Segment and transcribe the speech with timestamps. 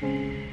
[0.00, 0.46] The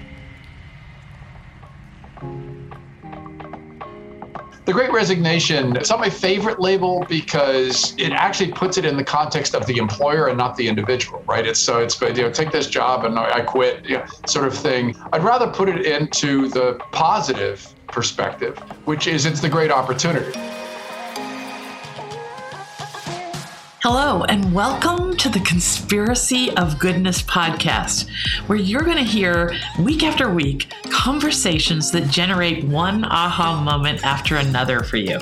[4.74, 9.54] Great Resignation, it's not my favorite label because it actually puts it in the context
[9.54, 11.46] of the employer and not the individual, right?
[11.46, 14.58] It's so it's you know take this job and I quit, you know, sort of
[14.58, 14.96] thing.
[15.14, 20.32] I'd rather put it into the positive perspective, which is it's the great opportunity.
[23.88, 28.10] Hello, and welcome to the Conspiracy of Goodness podcast,
[28.48, 34.38] where you're going to hear week after week conversations that generate one aha moment after
[34.38, 35.20] another for you.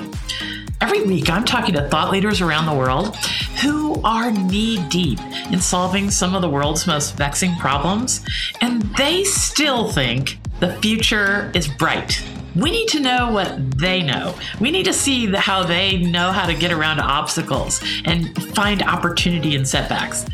[0.80, 3.16] Every week, I'm talking to thought leaders around the world
[3.62, 5.20] who are knee deep
[5.52, 8.24] in solving some of the world's most vexing problems,
[8.62, 12.24] and they still think the future is bright
[12.56, 14.34] we need to know what they know.
[14.60, 18.82] We need to see the, how they know how to get around obstacles and find
[18.82, 20.24] opportunity in setbacks.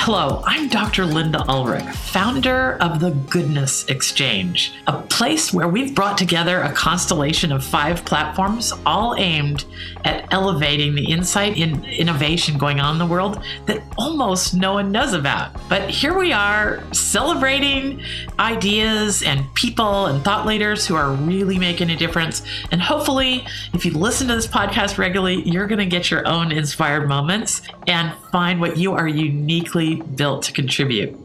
[0.00, 1.04] Hello, I'm Dr.
[1.04, 7.52] Linda Ulrich, founder of the Goodness Exchange, a place where we've brought together a constellation
[7.52, 9.64] of five platforms, all aimed
[10.04, 14.92] at elevating the insight and innovation going on in the world that almost no one
[14.92, 15.50] knows about.
[15.68, 18.00] But here we are celebrating
[18.38, 22.42] ideas and people and thought leaders who are really making a difference.
[22.70, 26.52] And hopefully, if you listen to this podcast regularly, you're going to get your own
[26.52, 31.16] inspired moments and find what you are uniquely built to contribute.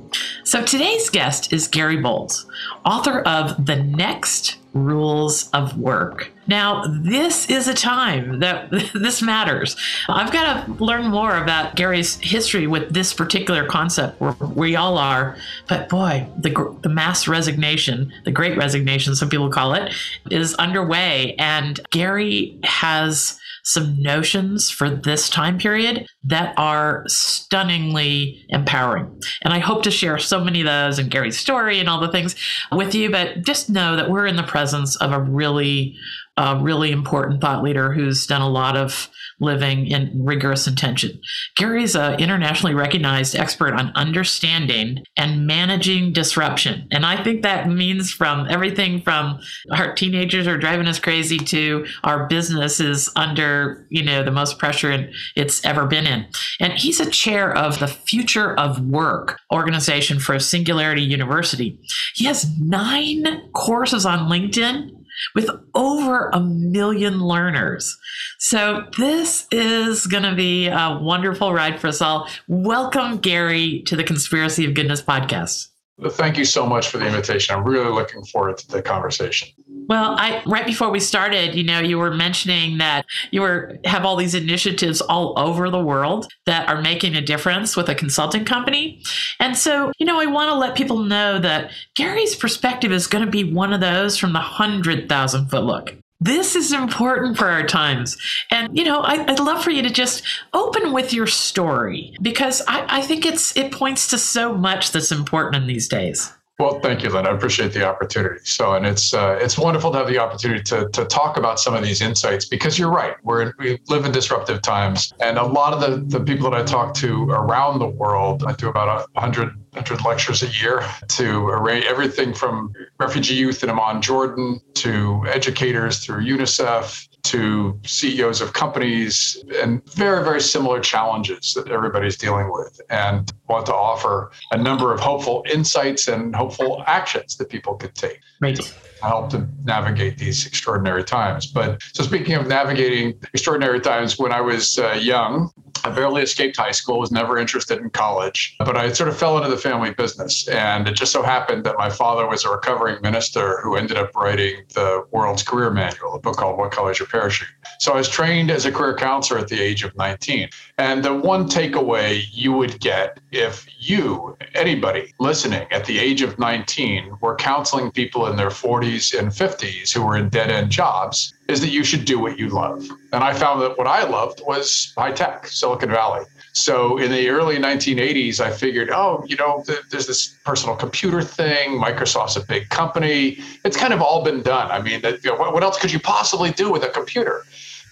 [0.43, 2.45] So today's guest is Gary Bolles,
[2.85, 6.31] author of The Next Rules of Work.
[6.47, 9.75] Now, this is a time that this matters.
[10.09, 14.97] I've got to learn more about Gary's history with this particular concept where we all
[14.97, 15.37] are.
[15.67, 19.93] But boy, the, the mass resignation, the great resignation, some people call it,
[20.29, 21.35] is underway.
[21.35, 29.21] And Gary has some notions for this time period that are stunningly empowering.
[29.41, 32.11] And I hope to share so many of those and Gary's story and all the
[32.11, 32.35] things
[32.71, 35.97] with you, but just know that we're in the presence of a really,
[36.37, 41.19] uh, really important thought leader who's done a lot of living in rigorous intention.
[41.55, 46.87] Gary's an internationally recognized expert on understanding and managing disruption.
[46.91, 49.39] And I think that means from everything from
[49.71, 54.57] our teenagers are driving us crazy to our business is under, you know, the most
[54.57, 56.25] pressure it's ever been in.
[56.59, 61.79] And he's a chair of the Future of Work organization for Singularity University.
[62.15, 65.02] He has nine courses on LinkedIn
[65.35, 67.97] with over a million learners.
[68.39, 72.29] So this is going to be a wonderful ride for us all.
[72.47, 75.67] Welcome, Gary, to the Conspiracy of Goodness podcast.
[76.11, 77.55] Thank you so much for the invitation.
[77.55, 79.49] I'm really looking forward to the conversation.
[79.87, 84.05] Well, I right before we started, you know, you were mentioning that you were have
[84.05, 88.45] all these initiatives all over the world that are making a difference with a consulting
[88.45, 89.01] company.
[89.39, 93.25] And so, you know, I want to let people know that Gary's perspective is going
[93.25, 95.95] to be one of those from the 100,000 foot look.
[96.23, 98.15] This is important for our times.
[98.49, 100.23] And, you know, I, would love for you to just
[100.53, 105.11] open with your story because I, I think it's it points to so much that's
[105.11, 106.31] important in these days.
[106.63, 107.27] Well, thank you, Lynn.
[107.27, 108.39] I appreciate the opportunity.
[108.45, 111.73] So, and it's uh, it's wonderful to have the opportunity to to talk about some
[111.73, 113.15] of these insights because you're right.
[113.21, 116.63] We're we live in disruptive times, and a lot of the the people that I
[116.63, 121.47] talk to around the world, I do about a hundred hundred lectures a year to
[121.47, 128.53] array everything from refugee youth in Amman, Jordan, to educators through UNICEF, to CEOs of
[128.53, 134.57] companies and very, very similar challenges that everybody's dealing with, and want to offer a
[134.57, 138.19] number of hopeful insights and hopeful actions that people could take.
[138.41, 138.55] Right.
[138.55, 141.47] To help to navigate these extraordinary times.
[141.47, 145.51] But so, speaking of navigating extraordinary times, when I was uh, young,
[145.83, 149.37] I barely escaped high school, was never interested in college, but I sort of fell
[149.37, 150.47] into the family business.
[150.47, 154.15] And it just so happened that my father was a recovering minister who ended up
[154.15, 157.49] writing the world's career manual, a book called What Color Is Your Parachute.
[157.79, 160.49] So I was trained as a career counselor at the age of 19.
[160.77, 166.39] And the one takeaway you would get if you, anybody listening at the age of
[166.39, 171.32] 19, were counseling people in their 40s and 50s who were in dead end jobs
[171.47, 172.87] is that you should do what you love.
[173.11, 176.25] And I found that what I loved was high tech, Silicon Valley.
[176.53, 181.21] So in the early 1980s, I figured, oh, you know, th- there's this personal computer
[181.21, 181.81] thing.
[181.81, 183.39] Microsoft's a big company.
[183.65, 184.71] It's kind of all been done.
[184.71, 187.43] I mean, that, you know, what, what else could you possibly do with a computer?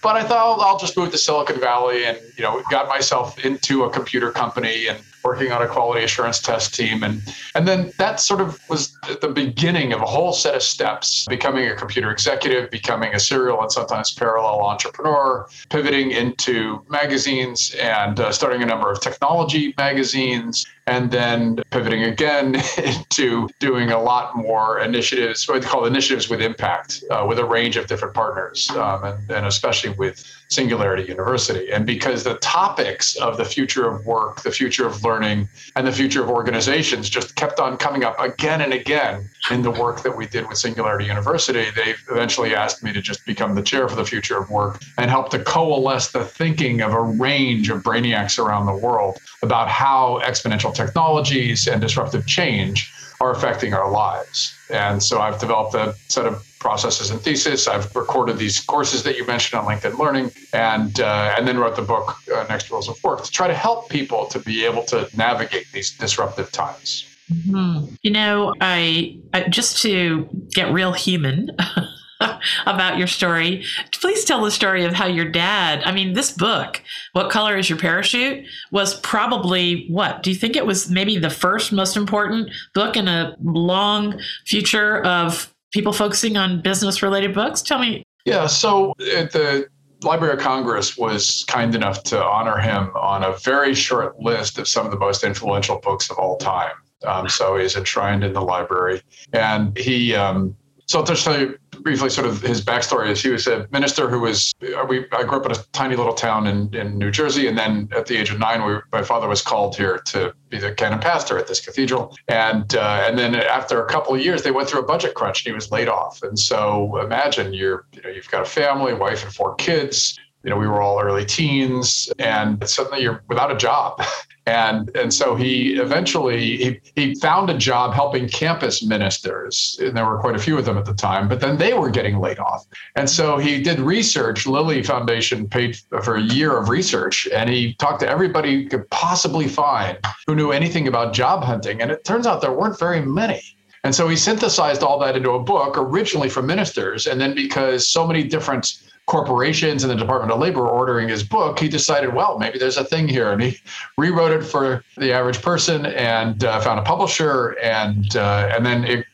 [0.02, 3.44] But I thought I'll, I'll just move to Silicon Valley and, you know, got myself
[3.44, 7.02] into a computer company and working on a quality assurance test team.
[7.02, 7.22] And,
[7.54, 11.68] and then that sort of was the beginning of a whole set of steps becoming
[11.68, 18.32] a computer executive, becoming a serial and sometimes parallel entrepreneur, pivoting into magazines and uh,
[18.32, 24.80] starting a number of technology magazines, and then pivoting again into doing a lot more
[24.80, 29.04] initiatives, what they call initiatives with impact, uh, with a range of different partners, um,
[29.04, 31.70] and, and especially with Singularity University.
[31.72, 35.48] And because the topics of the future of work, the future of learning, and
[35.86, 40.02] the future of organizations just kept on coming up again and again in the work
[40.02, 43.88] that we did with Singularity University, they eventually asked me to just become the chair
[43.88, 47.82] for the future of work and help to coalesce the thinking of a range of
[47.82, 54.54] brainiacs around the world about how exponential technologies and disruptive change are affecting our lives.
[54.70, 57.68] And so I've developed a set of processes and thesis.
[57.68, 61.76] I've recorded these courses that you mentioned on LinkedIn Learning, and uh, and then wrote
[61.76, 64.84] the book uh, Next Rules of Work to try to help people to be able
[64.84, 67.06] to navigate these disruptive times.
[67.32, 67.94] Mm-hmm.
[68.02, 71.50] You know, I, I just to get real human.
[72.66, 73.64] about your story.
[73.92, 76.82] Please tell the story of how your dad, I mean, this book,
[77.12, 80.22] What Color is Your Parachute, was probably what?
[80.22, 85.02] Do you think it was maybe the first most important book in a long future
[85.04, 87.62] of people focusing on business related books?
[87.62, 88.02] Tell me.
[88.24, 89.66] Yeah, so the
[90.04, 94.68] Library of Congress was kind enough to honor him on a very short list of
[94.68, 96.72] some of the most influential books of all time.
[97.04, 99.02] Um, so he's enshrined in the library.
[99.32, 103.30] And he, um, so I'll just tell you briefly sort of his backstory is he
[103.30, 104.54] was a minister who was,
[104.88, 107.46] we, I grew up in a tiny little town in, in New Jersey.
[107.46, 110.58] And then at the age of nine, we, my father was called here to be
[110.58, 112.16] the canon pastor at this cathedral.
[112.28, 115.44] And, uh, and then after a couple of years, they went through a budget crunch
[115.44, 116.22] and he was laid off.
[116.22, 120.50] And so imagine you're, you know, you've got a family, wife and four kids you
[120.50, 124.02] know, we were all early teens and suddenly you're without a job.
[124.46, 130.04] And, and so he eventually he, he found a job helping campus ministers and there
[130.04, 132.40] were quite a few of them at the time but then they were getting laid
[132.40, 132.66] off.
[132.96, 134.46] And so he did research.
[134.46, 138.88] Lilly foundation paid for a year of research and he talked to everybody he could
[138.90, 143.00] possibly find who knew anything about job hunting and it turns out there weren't very
[143.00, 143.42] many.
[143.84, 147.88] And so he synthesized all that into a book originally for ministers and then because
[147.88, 152.38] so many different corporations and the Department of Labor ordering his book, he decided, well,
[152.38, 153.30] maybe there's a thing here.
[153.30, 153.58] And he
[153.98, 157.50] rewrote it for the average person and uh, found a publisher.
[157.62, 159.04] And, uh, and then it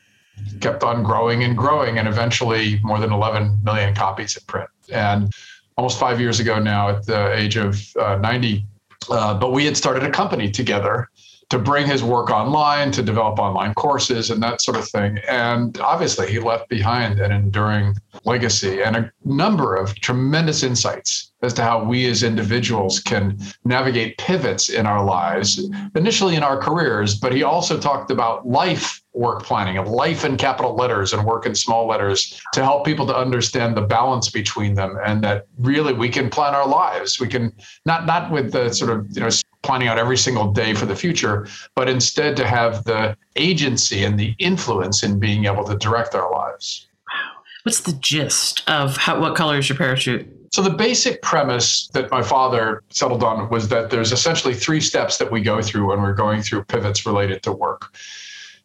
[0.61, 1.97] kept on growing and growing.
[1.97, 4.69] And eventually, more than 11 million copies in print.
[4.89, 5.33] And
[5.77, 8.65] almost five years ago now, at the age of uh, 90,
[9.09, 11.09] uh, but we had started a company together
[11.49, 15.19] to bring his work online, to develop online courses and that sort of thing.
[15.27, 21.53] And obviously, he left behind an enduring legacy and a number of tremendous insights as
[21.53, 27.15] to how we as individuals can navigate pivots in our lives, initially in our careers,
[27.15, 31.45] but he also talked about life work planning of life in capital letters and work
[31.45, 35.93] in small letters to help people to understand the balance between them and that really
[35.93, 37.51] we can plan our lives we can
[37.85, 39.29] not not with the sort of you know
[39.63, 44.19] planning out every single day for the future but instead to have the agency and
[44.19, 49.19] the influence in being able to direct our lives wow what's the gist of how
[49.19, 53.67] what color is your parachute so the basic premise that my father settled on was
[53.69, 57.43] that there's essentially three steps that we go through when we're going through pivots related
[57.43, 57.95] to work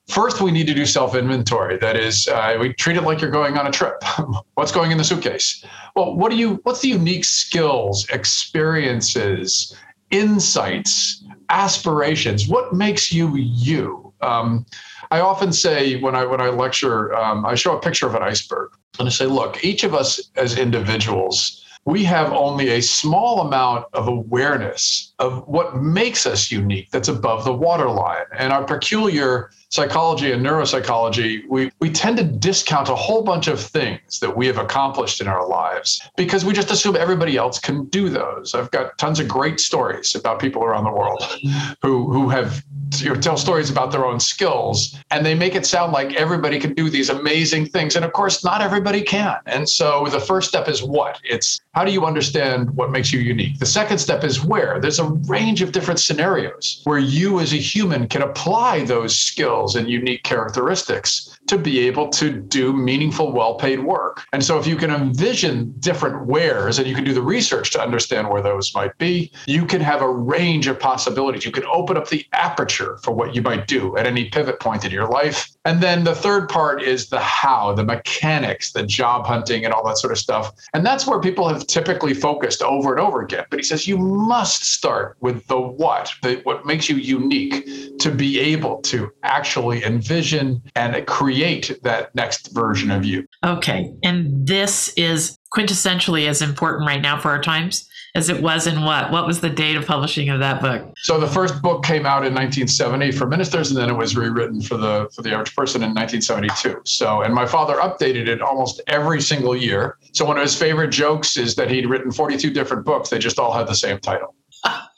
[0.09, 1.79] First, we need to do self inventory.
[1.79, 4.03] That is, uh, we treat it like you're going on a trip.
[4.55, 5.65] what's going in the suitcase?
[5.97, 6.61] Well, what do you?
[6.65, 9.75] What's the unique skills, experiences,
[10.15, 12.49] insights, aspirations?
[12.49, 14.13] What makes you you?
[14.21, 14.65] Um,
[15.11, 18.23] I often say when I when I lecture, um, I show a picture of an
[18.23, 23.41] iceberg, and I say, look, each of us as individuals we have only a small
[23.41, 28.25] amount of awareness of what makes us unique that's above the waterline.
[28.37, 33.61] And our peculiar psychology and neuropsychology, we, we tend to discount a whole bunch of
[33.61, 37.85] things that we have accomplished in our lives because we just assume everybody else can
[37.87, 38.55] do those.
[38.55, 41.73] I've got tons of great stories about people around the world mm-hmm.
[41.83, 42.65] who, who have
[43.03, 46.59] you know, tell stories about their own skills and they make it sound like everybody
[46.59, 47.97] can do these amazing things.
[47.97, 49.37] And of course, not everybody can.
[49.47, 51.21] And so the first step is what?
[51.25, 53.59] It's how do you understand what makes you unique?
[53.59, 54.81] The second step is where?
[54.81, 59.55] There's a range of different scenarios where you as a human can apply those skills
[59.65, 64.25] skills and unique characteristics to be able to do meaningful, well paid work.
[64.33, 67.81] And so, if you can envision different wheres and you can do the research to
[67.81, 71.45] understand where those might be, you can have a range of possibilities.
[71.45, 74.85] You can open up the aperture for what you might do at any pivot point
[74.85, 75.54] in your life.
[75.65, 79.85] And then the third part is the how, the mechanics, the job hunting, and all
[79.87, 80.53] that sort of stuff.
[80.75, 83.45] And that's where people have typically focused over and over again.
[83.51, 88.11] But he says you must start with the what, the, what makes you unique to
[88.11, 93.27] be able to actually envision and create that next version of you.
[93.45, 93.93] Okay.
[94.03, 98.83] And this is quintessentially as important right now for our times as it was in
[98.83, 99.11] what?
[99.11, 100.93] What was the date of publishing of that book?
[100.99, 104.61] So the first book came out in 1970 for ministers, and then it was rewritten
[104.61, 106.83] for the for the average person in 1972.
[106.85, 109.99] So, and my father updated it almost every single year.
[110.13, 113.11] So one of his favorite jokes is that he'd written 42 different books.
[113.11, 114.35] They just all had the same title.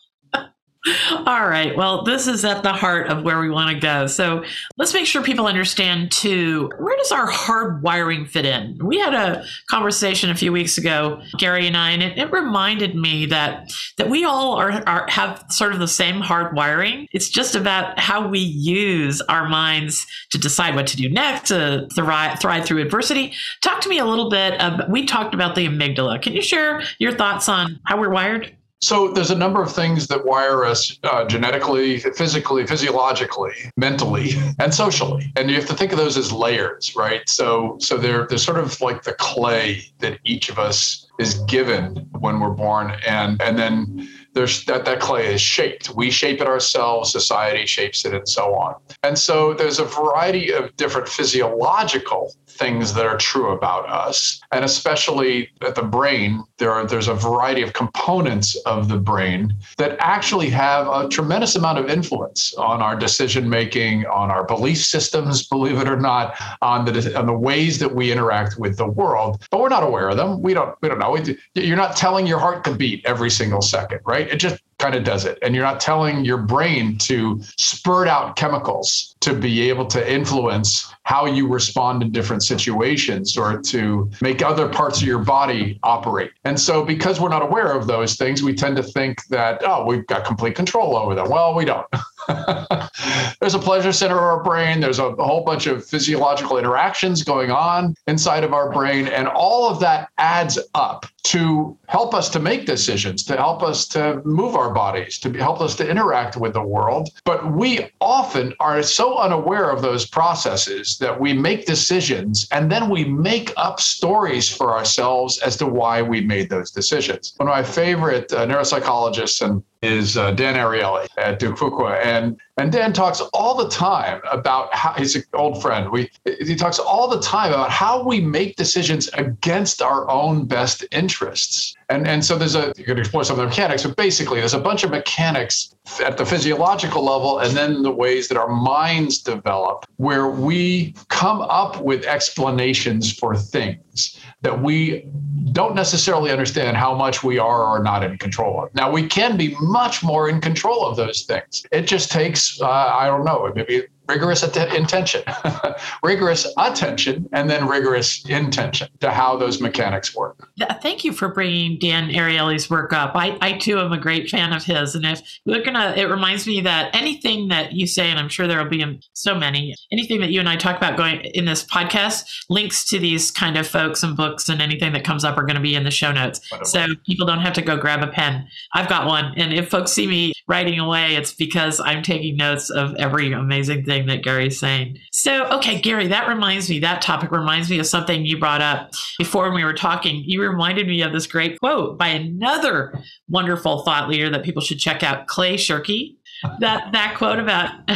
[1.27, 1.77] All right.
[1.77, 4.07] Well, this is at the heart of where we want to go.
[4.07, 4.45] So
[4.77, 8.79] let's make sure people understand too where does our hard wiring fit in?
[8.83, 12.95] We had a conversation a few weeks ago, Gary and I, and it, it reminded
[12.95, 17.09] me that that we all are, are have sort of the same hard wiring.
[17.13, 21.89] It's just about how we use our minds to decide what to do next, to
[21.95, 23.33] thrive, thrive through adversity.
[23.63, 24.61] Talk to me a little bit.
[24.61, 26.23] Of, we talked about the amygdala.
[26.23, 28.56] Can you share your thoughts on how we're wired?
[28.83, 34.73] So there's a number of things that wire us uh, genetically, physically, physiologically, mentally, and
[34.73, 35.33] socially.
[35.37, 37.27] And you have to think of those as layers, right?
[37.29, 42.07] So so they're they're sort of like the clay that each of us is given
[42.19, 45.95] when we're born, and and then there's that that clay is shaped.
[45.95, 48.75] We shape it ourselves, society shapes it, and so on.
[49.03, 54.41] And so there's a variety of different physiological things that are true about us.
[54.53, 59.55] And especially at the brain, there are there's a variety of components of the brain
[59.79, 64.79] that actually have a tremendous amount of influence on our decision making, on our belief
[64.79, 68.87] systems, believe it or not, on the on the ways that we interact with the
[68.87, 69.45] world.
[69.51, 70.43] But we're not aware of them.
[70.43, 71.17] We don't we don't know.
[71.55, 74.29] You're not telling your heart to beat every single second, right?
[74.29, 75.39] It just kind of does it.
[75.43, 80.93] And you're not telling your brain to spurt out chemicals to be able to influence
[81.05, 86.33] how you respond in different situations or to make other parts of your body operate.
[86.45, 89.85] And so, because we're not aware of those things, we tend to think that, oh,
[89.85, 91.31] we've got complete control over them.
[91.31, 91.87] Well, we don't.
[93.41, 94.81] there's a pleasure center of our brain.
[94.81, 99.07] There's a, whole bunch of physiological interactions going on inside of our brain.
[99.07, 103.89] And all of that adds up to help us to make decisions, to help us
[103.89, 107.09] to move our bodies, to help us to interact with the world.
[107.25, 112.89] But we often are so unaware of those processes that we make decisions and then
[112.89, 117.35] we make up stories for ourselves as to why we made those decisions.
[117.39, 122.41] One of my favorite uh, neuropsychologists and is uh, Dan Ariely at Duke Fuqua, and
[122.57, 125.91] and Dan talks all the time about how he's an old friend.
[125.91, 130.85] We he talks all the time about how we make decisions against our own best
[131.17, 131.75] interests.
[131.89, 134.55] And and so there's a you can explore some of the mechanics, but basically there's
[134.55, 139.19] a bunch of mechanics at the physiological level, and then the ways that our minds
[139.19, 145.07] develop, where we come up with explanations for things that we
[145.53, 148.75] don't necessarily understand how much we are or not in control of.
[148.75, 151.65] Now, we can be much more in control of those things.
[151.73, 155.23] It just takes, uh, I don't know, maybe rigorous att- intention,
[156.03, 160.49] rigorous attention, and then rigorous intention to how those mechanics work.
[160.83, 163.13] Thank you for bringing Dan Ariely's work up.
[163.15, 166.47] I, I too am a great fan of his, and if we're gonna, it reminds
[166.47, 170.21] me that anything that you say, and I'm sure there will be so many, anything
[170.21, 173.67] that you and I talk about going in this podcast, links to these kind of
[173.67, 176.13] folks and books and anything that comes up are going to be in the show
[176.13, 178.47] notes, so people don't have to go grab a pen.
[178.75, 182.71] I've got one, and if folks see me writing away, it's because I'm taking notes
[182.71, 184.99] of every amazing thing that Gary's saying.
[185.13, 188.93] So, okay, Gary, that reminds me, that topic reminds me of something you brought up
[189.19, 190.23] before when we were talking.
[190.25, 192.99] You reminded me of this great quote by another
[193.29, 196.17] wonderful thought leader that people should check out, Clay Shirky.
[196.61, 197.71] That that quote about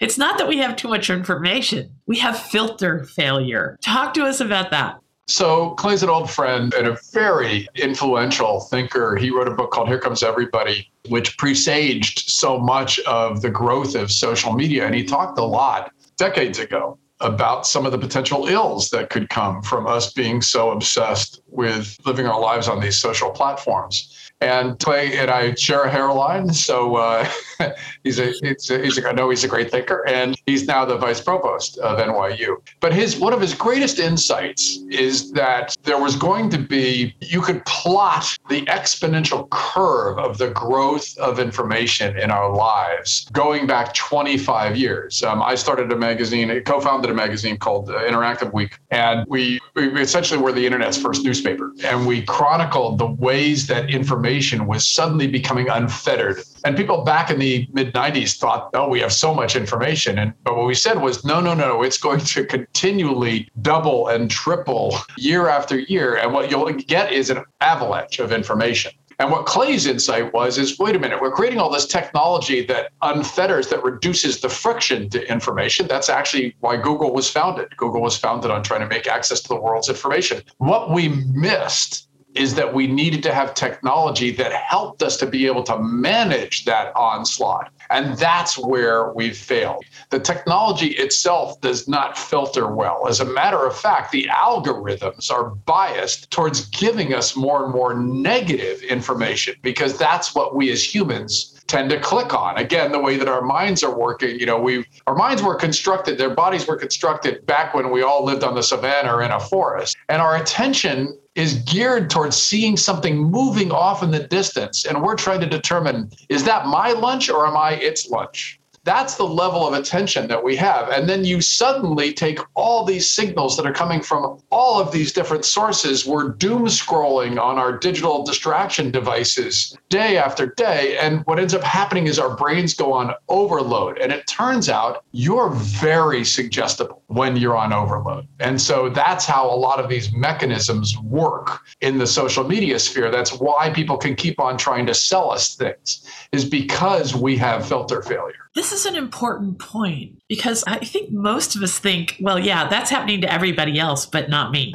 [0.00, 3.78] it's not that we have too much information, we have filter failure.
[3.84, 4.98] Talk to us about that.
[5.28, 9.16] So Clay's an old friend and a very influential thinker.
[9.16, 13.94] He wrote a book called Here Comes Everybody, which presaged so much of the growth
[13.94, 14.84] of social media.
[14.84, 19.28] And he talked a lot decades ago about some of the potential ills that could
[19.28, 24.21] come from us being so obsessed with living our lives on these social platforms.
[24.42, 27.28] And Clay and I share a hairline, so uh,
[28.02, 30.84] he's a, he's a, he's a, I know he's a great thinker, and he's now
[30.84, 32.56] the vice provost of NYU.
[32.80, 37.40] But his one of his greatest insights is that there was going to be you
[37.40, 43.94] could plot the exponential curve of the growth of information in our lives going back
[43.94, 45.22] 25 years.
[45.22, 50.00] Um, I started a magazine, co-founded a magazine called uh, Interactive Week, and we, we
[50.00, 54.88] essentially were the internet's first newspaper, and we chronicled the ways that information information was
[54.88, 56.42] suddenly becoming unfettered.
[56.64, 60.18] And people back in the mid 90s thought, oh, we have so much information.
[60.18, 64.30] And but what we said was, no, no, no, it's going to continually double and
[64.30, 66.16] triple year after year.
[66.16, 68.92] And what you'll get is an avalanche of information.
[69.18, 72.90] And what Clay's insight was is wait a minute, we're creating all this technology that
[73.02, 75.86] unfetters, that reduces the friction to information.
[75.86, 77.76] That's actually why Google was founded.
[77.76, 80.42] Google was founded on trying to make access to the world's information.
[80.58, 85.46] What we missed is that we needed to have technology that helped us to be
[85.46, 87.70] able to manage that onslaught.
[87.90, 89.84] And that's where we've failed.
[90.10, 93.06] The technology itself does not filter well.
[93.08, 97.94] As a matter of fact, the algorithms are biased towards giving us more and more
[97.94, 102.58] negative information because that's what we as humans tend to click on.
[102.58, 106.18] Again, the way that our minds are working, you know, we our minds were constructed,
[106.18, 109.40] their bodies were constructed back when we all lived on the savannah or in a
[109.40, 109.96] forest.
[110.08, 114.84] And our attention is geared towards seeing something moving off in the distance.
[114.84, 118.60] And we're trying to determine is that my lunch or am I its lunch?
[118.84, 120.88] That's the level of attention that we have.
[120.88, 125.12] And then you suddenly take all these signals that are coming from all of these
[125.12, 126.04] different sources.
[126.04, 130.98] We're doom scrolling on our digital distraction devices day after day.
[130.98, 133.98] And what ends up happening is our brains go on overload.
[133.98, 138.26] And it turns out you're very suggestible when you're on overload.
[138.40, 143.10] And so that's how a lot of these mechanisms work in the social media sphere.
[143.12, 147.68] That's why people can keep on trying to sell us things, is because we have
[147.68, 148.41] filter failure.
[148.54, 152.90] This is an important point because I think most of us think, well, yeah, that's
[152.90, 154.74] happening to everybody else, but not me.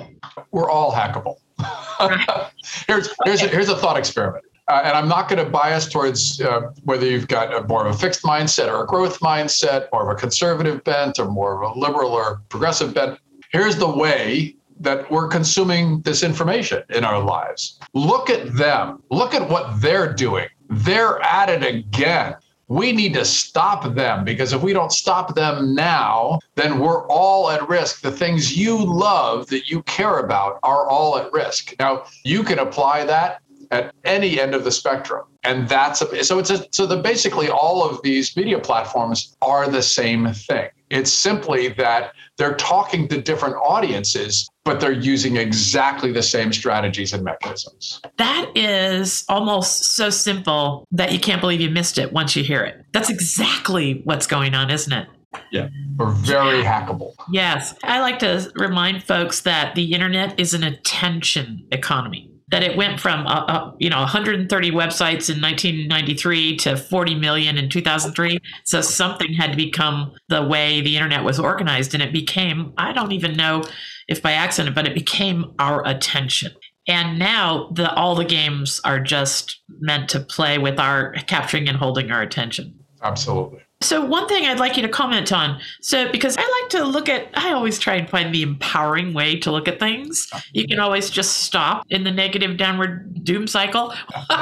[0.51, 1.38] We're all hackable.
[2.88, 4.46] here's here's a, here's a thought experiment.
[4.67, 7.96] Uh, and I'm not going to bias towards uh, whether you've got a more of
[7.96, 11.77] a fixed mindset or a growth mindset, more of a conservative bent or more of
[11.77, 13.19] a liberal or progressive bent.
[13.51, 17.79] Here's the way that we're consuming this information in our lives.
[17.93, 19.01] Look at them.
[19.10, 20.48] Look at what they're doing.
[20.69, 22.36] They're at it again
[22.67, 27.50] we need to stop them because if we don't stop them now, then we're all
[27.50, 28.01] at risk.
[28.01, 31.74] The things you love that you care about are all at risk.
[31.79, 35.25] Now, you can apply that at any end of the spectrum.
[35.43, 39.69] And that's a, so it's a, so the basically all of these media platforms are
[39.69, 40.69] the same thing.
[40.89, 47.12] It's simply that they're talking to different audiences, but they're using exactly the same strategies
[47.13, 48.01] and mechanisms.
[48.17, 52.63] That is almost so simple that you can't believe you missed it once you hear
[52.63, 52.86] it.
[52.93, 55.09] That's exactly what's going on, isn't it?
[55.51, 57.13] Yeah, we're very hackable.
[57.31, 57.75] Yes.
[57.83, 62.99] I like to remind folks that the internet is an attention economy that it went
[62.99, 68.81] from uh, uh, you know 130 websites in 1993 to 40 million in 2003 so
[68.81, 73.12] something had to become the way the internet was organized and it became i don't
[73.12, 73.63] even know
[74.07, 76.51] if by accident but it became our attention.
[76.88, 81.77] And now the all the games are just meant to play with our capturing and
[81.77, 82.79] holding our attention.
[83.01, 85.60] Absolutely so one thing I'd like you to comment on.
[85.82, 89.38] So because I like to look at I always try and find the empowering way
[89.40, 90.28] to look at things.
[90.52, 93.94] You can always just stop in the negative downward doom cycle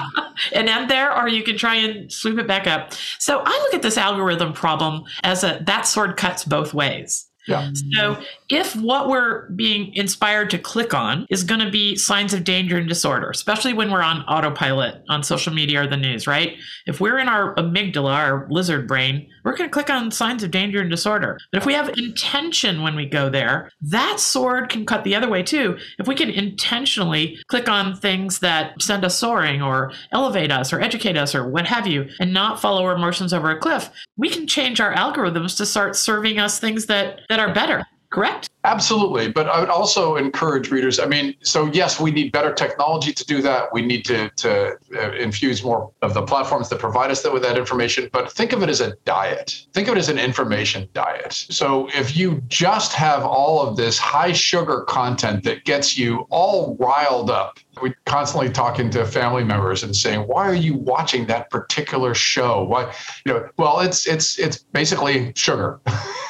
[0.54, 2.94] and end there or you can try and sweep it back up.
[3.20, 7.28] So I look at this algorithm problem as a that sword cuts both ways.
[7.48, 7.72] Yeah.
[7.94, 8.18] So
[8.50, 12.78] if what we're being inspired to click on is going to be signs of danger
[12.78, 16.56] and disorder, especially when we're on autopilot on social media or the news, right?
[16.86, 20.52] If we're in our amygdala, our lizard brain, we're going to click on signs of
[20.52, 21.40] danger and disorder.
[21.52, 25.30] But if we have intention when we go there, that sword can cut the other
[25.30, 25.78] way too.
[25.98, 30.82] If we can intentionally click on things that send us soaring or elevate us or
[30.82, 34.30] educate us or what have you, and not follow our emotions over a cliff, we
[34.30, 38.50] can change our algorithms to start serving us things that, that are better correct?
[38.66, 39.32] Absolutely.
[39.32, 41.00] But I would also encourage readers.
[41.00, 43.72] I mean, so yes, we need better technology to do that.
[43.72, 47.60] We need to, to uh, infuse more of the platforms that provide us with that
[47.60, 48.10] information.
[48.12, 49.68] But think of it as a diet.
[49.74, 51.34] Think of it as an information diet.
[51.34, 56.76] So if you just have all of this high sugar content that gets you all
[56.80, 61.50] riled up we constantly talking to family members and saying why are you watching that
[61.50, 62.92] particular show why
[63.26, 65.80] you know well it's it's it's basically sugar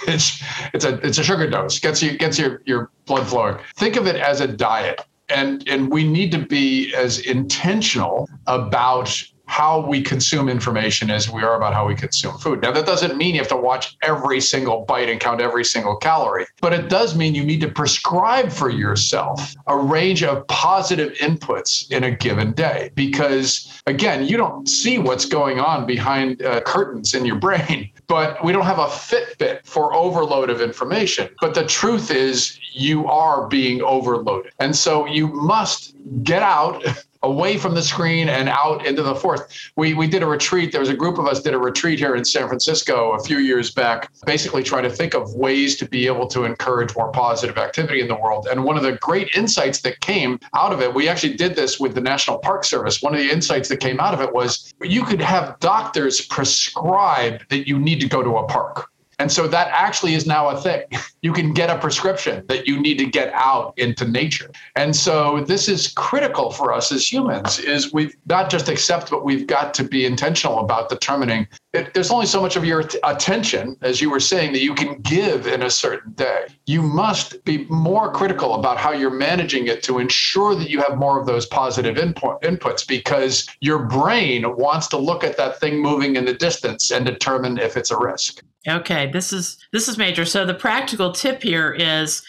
[0.07, 0.41] it's
[0.73, 4.07] it's a it's a sugar dose gets you gets your your blood flowing think of
[4.07, 10.01] it as a diet and and we need to be as intentional about how we
[10.01, 12.61] consume information as we are about how we consume food.
[12.61, 15.95] Now, that doesn't mean you have to watch every single bite and count every single
[15.97, 21.13] calorie, but it does mean you need to prescribe for yourself a range of positive
[21.13, 22.91] inputs in a given day.
[22.95, 28.43] Because again, you don't see what's going on behind uh, curtains in your brain, but
[28.43, 31.29] we don't have a Fitbit for overload of information.
[31.41, 34.53] But the truth is, you are being overloaded.
[34.59, 36.83] And so you must get out
[37.25, 39.71] away from the screen and out into the forest.
[39.75, 40.71] We, we did a retreat.
[40.71, 43.39] There was a group of us did a retreat here in San Francisco a few
[43.39, 47.57] years back, basically trying to think of ways to be able to encourage more positive
[47.57, 48.47] activity in the world.
[48.49, 51.79] And one of the great insights that came out of it, we actually did this
[51.79, 53.01] with the National Park Service.
[53.01, 57.41] One of the insights that came out of it was you could have doctors prescribe
[57.49, 60.59] that you need to go to a park and so that actually is now a
[60.59, 60.83] thing.
[61.21, 64.51] You can get a prescription that you need to get out into nature.
[64.75, 69.25] And so this is critical for us as humans is we've not just accept, but
[69.25, 73.77] we've got to be intentional about determining it, there's only so much of your attention,
[73.81, 76.47] as you were saying, that you can give in a certain day.
[76.65, 80.97] You must be more critical about how you're managing it to ensure that you have
[80.97, 85.81] more of those positive input, inputs because your brain wants to look at that thing
[85.81, 88.41] moving in the distance and determine if it's a risk.
[88.67, 90.25] Okay, this is this is major.
[90.25, 92.23] So the practical tip here is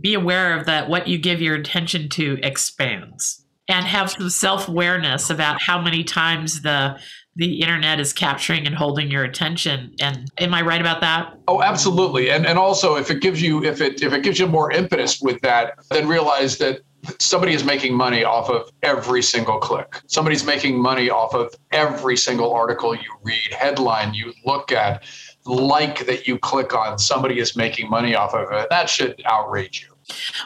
[0.00, 5.30] be aware of that what you give your attention to expands and have some self-awareness
[5.30, 6.98] about how many times the
[7.34, 11.62] the internet is capturing and holding your attention and am i right about that oh
[11.62, 14.70] absolutely and and also if it gives you if it if it gives you more
[14.70, 16.82] impetus with that then realize that
[17.18, 20.00] somebody is making money off of every single click.
[20.06, 25.02] Somebody's making money off of every single article you read, headline you look at
[25.44, 28.68] like that you click on, somebody is making money off of it.
[28.70, 29.91] That should outrage you.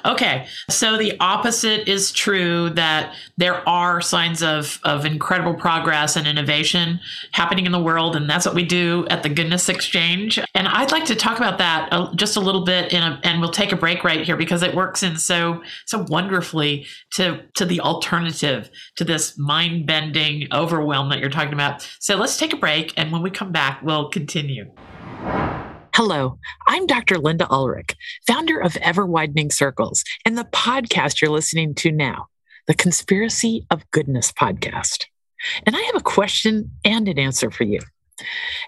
[0.04, 6.26] Okay, so the opposite is true that there are signs of, of incredible progress and
[6.26, 7.00] innovation
[7.32, 10.38] happening in the world, and that's what we do at the Goodness Exchange.
[10.54, 13.40] And I'd like to talk about that uh, just a little bit, in a, and
[13.40, 17.64] we'll take a break right here because it works in so so wonderfully to to
[17.64, 21.88] the alternative to this mind bending overwhelm that you're talking about.
[22.00, 24.70] So let's take a break, and when we come back, we'll continue.
[25.96, 27.16] Hello, I'm Dr.
[27.16, 32.26] Linda Ulrich, founder of Ever Widening Circles and the podcast you're listening to now,
[32.66, 35.06] the Conspiracy of Goodness podcast.
[35.64, 37.80] And I have a question and an answer for you.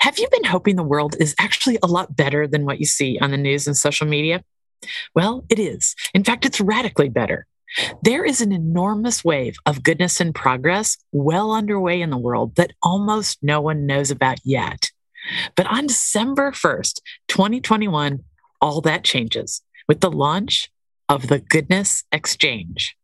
[0.01, 3.19] Have you been hoping the world is actually a lot better than what you see
[3.19, 4.43] on the news and social media?
[5.14, 5.95] Well, it is.
[6.14, 7.47] In fact, it's radically better.
[8.03, 12.73] There is an enormous wave of goodness and progress well underway in the world that
[12.83, 14.91] almost no one knows about yet.
[15.57, 18.25] But on December 1st, 2021,
[18.61, 20.71] all that changes with the launch
[21.09, 22.97] of the Goodness Exchange,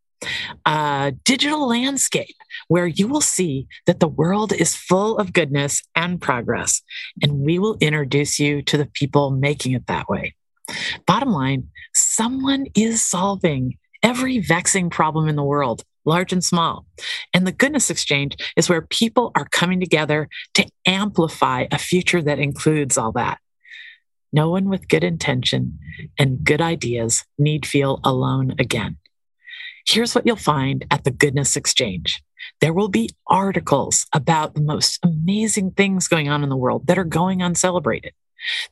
[0.67, 2.37] a digital landscape
[2.69, 6.83] where you will see that the world is full of goodness and progress,
[7.23, 10.35] and we will introduce you to the people making it that way.
[11.07, 16.87] Bottom line, someone is solving every vexing problem in the world large and small.
[17.33, 22.39] And the Goodness Exchange is where people are coming together to amplify a future that
[22.39, 23.39] includes all that.
[24.33, 25.79] No one with good intention
[26.19, 28.97] and good ideas need feel alone again.
[29.87, 32.23] Here's what you'll find at the Goodness Exchange.
[32.61, 36.99] There will be articles about the most amazing things going on in the world that
[36.99, 38.13] are going uncelebrated.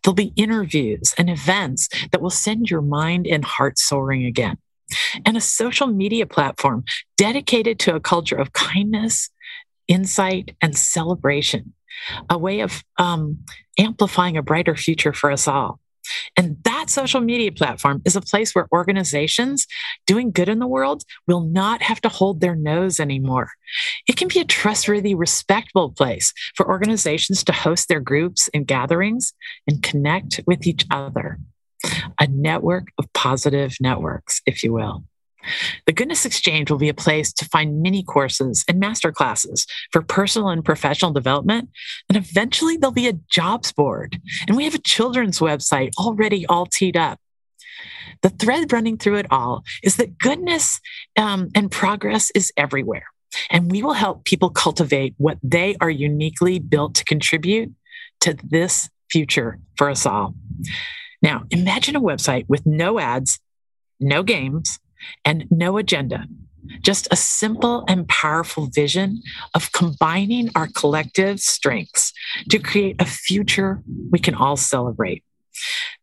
[0.03, 4.59] There'll be interviews and events that will send your mind and heart soaring again
[5.25, 6.85] and a social media platform
[7.17, 9.31] dedicated to a culture of kindness,
[9.89, 11.73] insight, and celebration,
[12.29, 13.39] a way of um,
[13.79, 15.81] amplifying a brighter future for us all.
[16.37, 19.67] And that social media platform is a place where organizations
[20.07, 23.51] doing good in the world will not have to hold their nose anymore.
[24.09, 29.33] It can be a trustworthy, respectable place for organizations to host their groups and gatherings
[29.69, 31.39] and connect with each other
[32.19, 35.05] a network of positive networks, if you will.
[35.87, 40.03] The Goodness Exchange will be a place to find mini courses and master classes for
[40.03, 41.69] personal and professional development.
[42.09, 44.21] And eventually there'll be a jobs board.
[44.47, 47.19] And we have a children's website already all teed up.
[48.23, 50.81] The thread running through it all is that goodness
[51.17, 53.07] um, and progress is everywhere.
[53.51, 57.73] And we will help people cultivate what they are uniquely built to contribute
[58.21, 60.35] to this future for us all.
[61.23, 63.39] Now, imagine a website with no ads,
[64.01, 64.81] no games,
[65.25, 66.27] and no agenda.
[66.81, 69.23] Just a simple and powerful vision
[69.55, 72.13] of combining our collective strengths
[72.51, 75.25] to create a future we can all celebrate.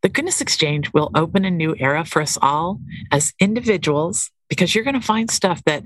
[0.02, 2.80] The Goodness Exchange will open a new era for us all
[3.10, 5.84] as individuals because you're going to find stuff that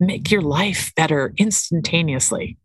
[0.00, 2.56] make your life better instantaneously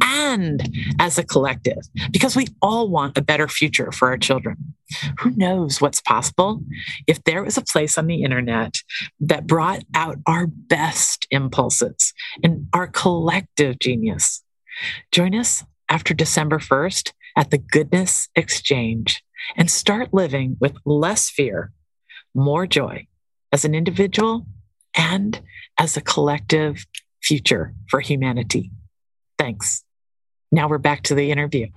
[0.00, 4.74] and as a collective, because we all want a better future for our children.
[5.20, 6.62] Who knows what's possible
[7.06, 8.76] if there was a place on the internet
[9.20, 14.42] that brought out our best impulses and our collective genius?
[15.10, 19.22] Join us after December 1st at the Goodness Exchange
[19.56, 21.72] and start living with less fear,
[22.34, 23.06] more joy
[23.50, 24.46] as an individual
[24.96, 25.40] and
[25.78, 26.86] as a collective
[27.22, 28.70] future for humanity.
[29.38, 29.84] Thanks.
[30.50, 31.68] Now we're back to the interview.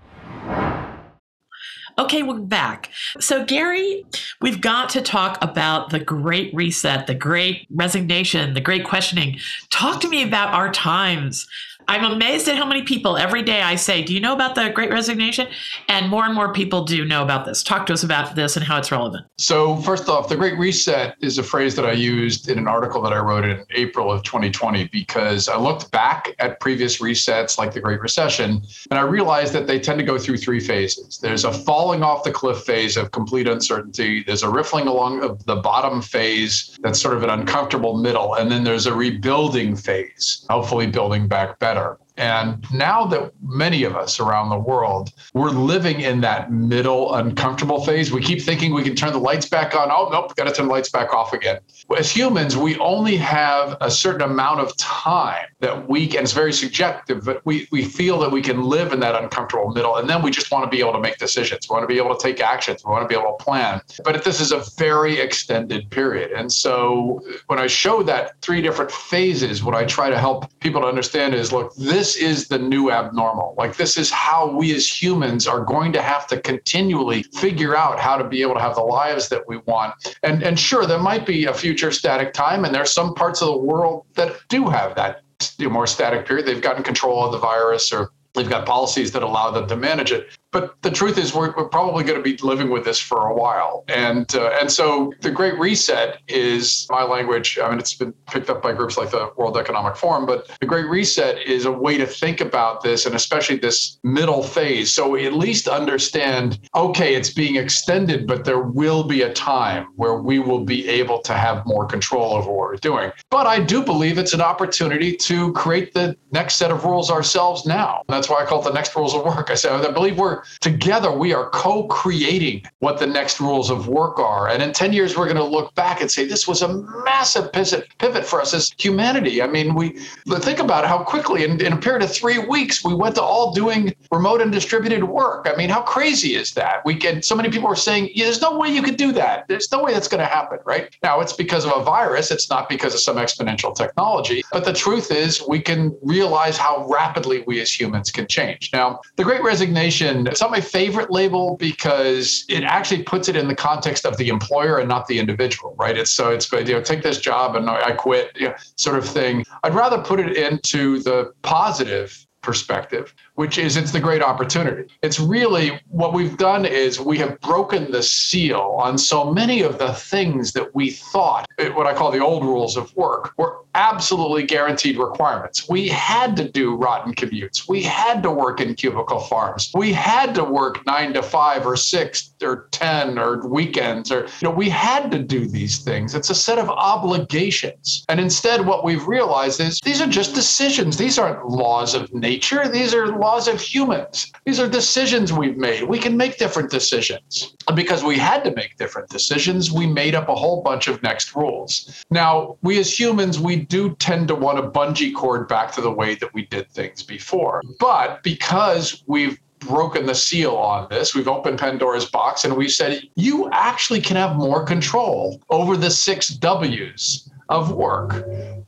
[1.97, 2.89] Okay, we're back.
[3.21, 4.05] So, Gary,
[4.41, 9.39] we've got to talk about the great reset, the great resignation, the great questioning.
[9.69, 11.47] Talk to me about our times.
[11.87, 14.69] I'm amazed at how many people every day I say, Do you know about the
[14.69, 15.47] great resignation?
[15.87, 17.61] And more and more people do know about this.
[17.61, 19.25] Talk to us about this and how it's relevant.
[19.37, 23.01] So, first off, the great reset is a phrase that I used in an article
[23.03, 27.73] that I wrote in April of 2020 because I looked back at previous resets like
[27.73, 31.19] the Great Recession and I realized that they tend to go through three phases.
[31.19, 31.51] There's a
[31.85, 36.01] falling off the cliff phase of complete uncertainty, there's a riffling along of the bottom
[36.01, 41.27] phase that's sort of an uncomfortable middle, and then there's a rebuilding phase, hopefully building
[41.27, 41.99] back better better.
[42.17, 47.83] And now that many of us around the world, we're living in that middle uncomfortable
[47.83, 49.89] phase, we keep thinking we can turn the lights back on.
[49.91, 51.59] Oh, nope, got to turn the lights back off again.
[51.97, 56.53] As humans, we only have a certain amount of time that we can, it's very
[56.53, 59.97] subjective, but we, we feel that we can live in that uncomfortable middle.
[59.97, 61.67] And then we just want to be able to make decisions.
[61.69, 62.83] We want to be able to take actions.
[62.85, 63.81] We want to be able to plan.
[64.03, 66.31] But this is a very extended period.
[66.31, 70.81] And so when I show that three different phases, what I try to help people
[70.81, 73.55] to understand is look, this this is the new abnormal.
[73.57, 77.99] Like, this is how we as humans are going to have to continually figure out
[77.99, 79.95] how to be able to have the lives that we want.
[80.21, 83.47] And, and sure, there might be a future static time, and there's some parts of
[83.47, 85.23] the world that do have that
[85.61, 86.45] more static period.
[86.45, 90.11] They've gotten control of the virus or they've got policies that allow them to manage
[90.11, 90.27] it.
[90.55, 93.35] But the truth is, we're, we're probably going to be living with this for a
[93.35, 93.83] while.
[93.89, 97.59] And uh, and so the Great Reset is my language.
[97.61, 100.25] I mean, it's been picked up by groups like the World Economic Forum.
[100.25, 104.41] But the Great Reset is a way to think about this, and especially this middle
[104.41, 104.93] phase.
[104.93, 110.15] So at least understand, okay, it's being extended, but there will be a time where
[110.15, 113.11] we will be able to have more control over what we're doing.
[113.29, 117.65] But I do believe it's an opportunity to create the next set of rules ourselves
[117.65, 118.03] now.
[118.07, 119.51] That's why I call it the next rules of work.
[119.51, 124.19] I said I believe we're together we are co-creating what the next rules of work
[124.19, 124.49] are.
[124.49, 127.51] And in 10 years we're going to look back and say this was a massive
[127.51, 129.41] pivot for us as humanity.
[129.41, 129.97] I mean we
[130.39, 133.53] think about how quickly in, in a period of three weeks we went to all
[133.53, 135.47] doing remote and distributed work.
[135.51, 136.85] I mean how crazy is that?
[136.85, 139.47] We can so many people are saying yeah, there's no way you could do that.
[139.47, 140.95] There's no way that's going to happen right?
[141.03, 142.31] Now it's because of a virus.
[142.31, 144.43] It's not because of some exponential technology.
[144.51, 148.71] But the truth is we can realize how rapidly we as humans can change.
[148.73, 153.47] Now the great resignation it's not my favorite label because it actually puts it in
[153.47, 155.97] the context of the employer and not the individual, right?
[155.97, 159.07] It's so it's you know take this job and I quit, you know, sort of
[159.07, 159.45] thing.
[159.63, 164.91] I'd rather put it into the positive perspective, which is it's the great opportunity.
[165.01, 169.77] It's really what we've done is we have broken the seal on so many of
[169.77, 173.59] the things that we thought, eh, what I call the old rules of work, were
[173.75, 175.67] absolutely guaranteed requirements.
[175.67, 177.67] We had to do rotten commutes.
[177.67, 179.71] We had to work in cubicle farms.
[179.73, 184.49] We had to work nine to five or six or 10 or weekends or, you
[184.49, 186.15] know, we had to do these things.
[186.15, 188.05] It's a set of obligations.
[188.07, 190.95] And instead, what we've realized is these are just decisions.
[190.95, 192.67] These aren't laws of nature nature.
[192.67, 194.31] These are laws of humans.
[194.45, 195.81] These are decisions we've made.
[195.83, 197.55] We can make different decisions.
[197.67, 201.01] And because we had to make different decisions, we made up a whole bunch of
[201.01, 202.03] next rules.
[202.11, 205.89] Now, we as humans, we do tend to want to bungee cord back to the
[205.89, 207.63] way that we did things before.
[207.79, 211.15] But because we've broken the seal on this.
[211.15, 215.89] We've opened Pandora's box and we said you actually can have more control over the
[215.89, 218.25] six W's of work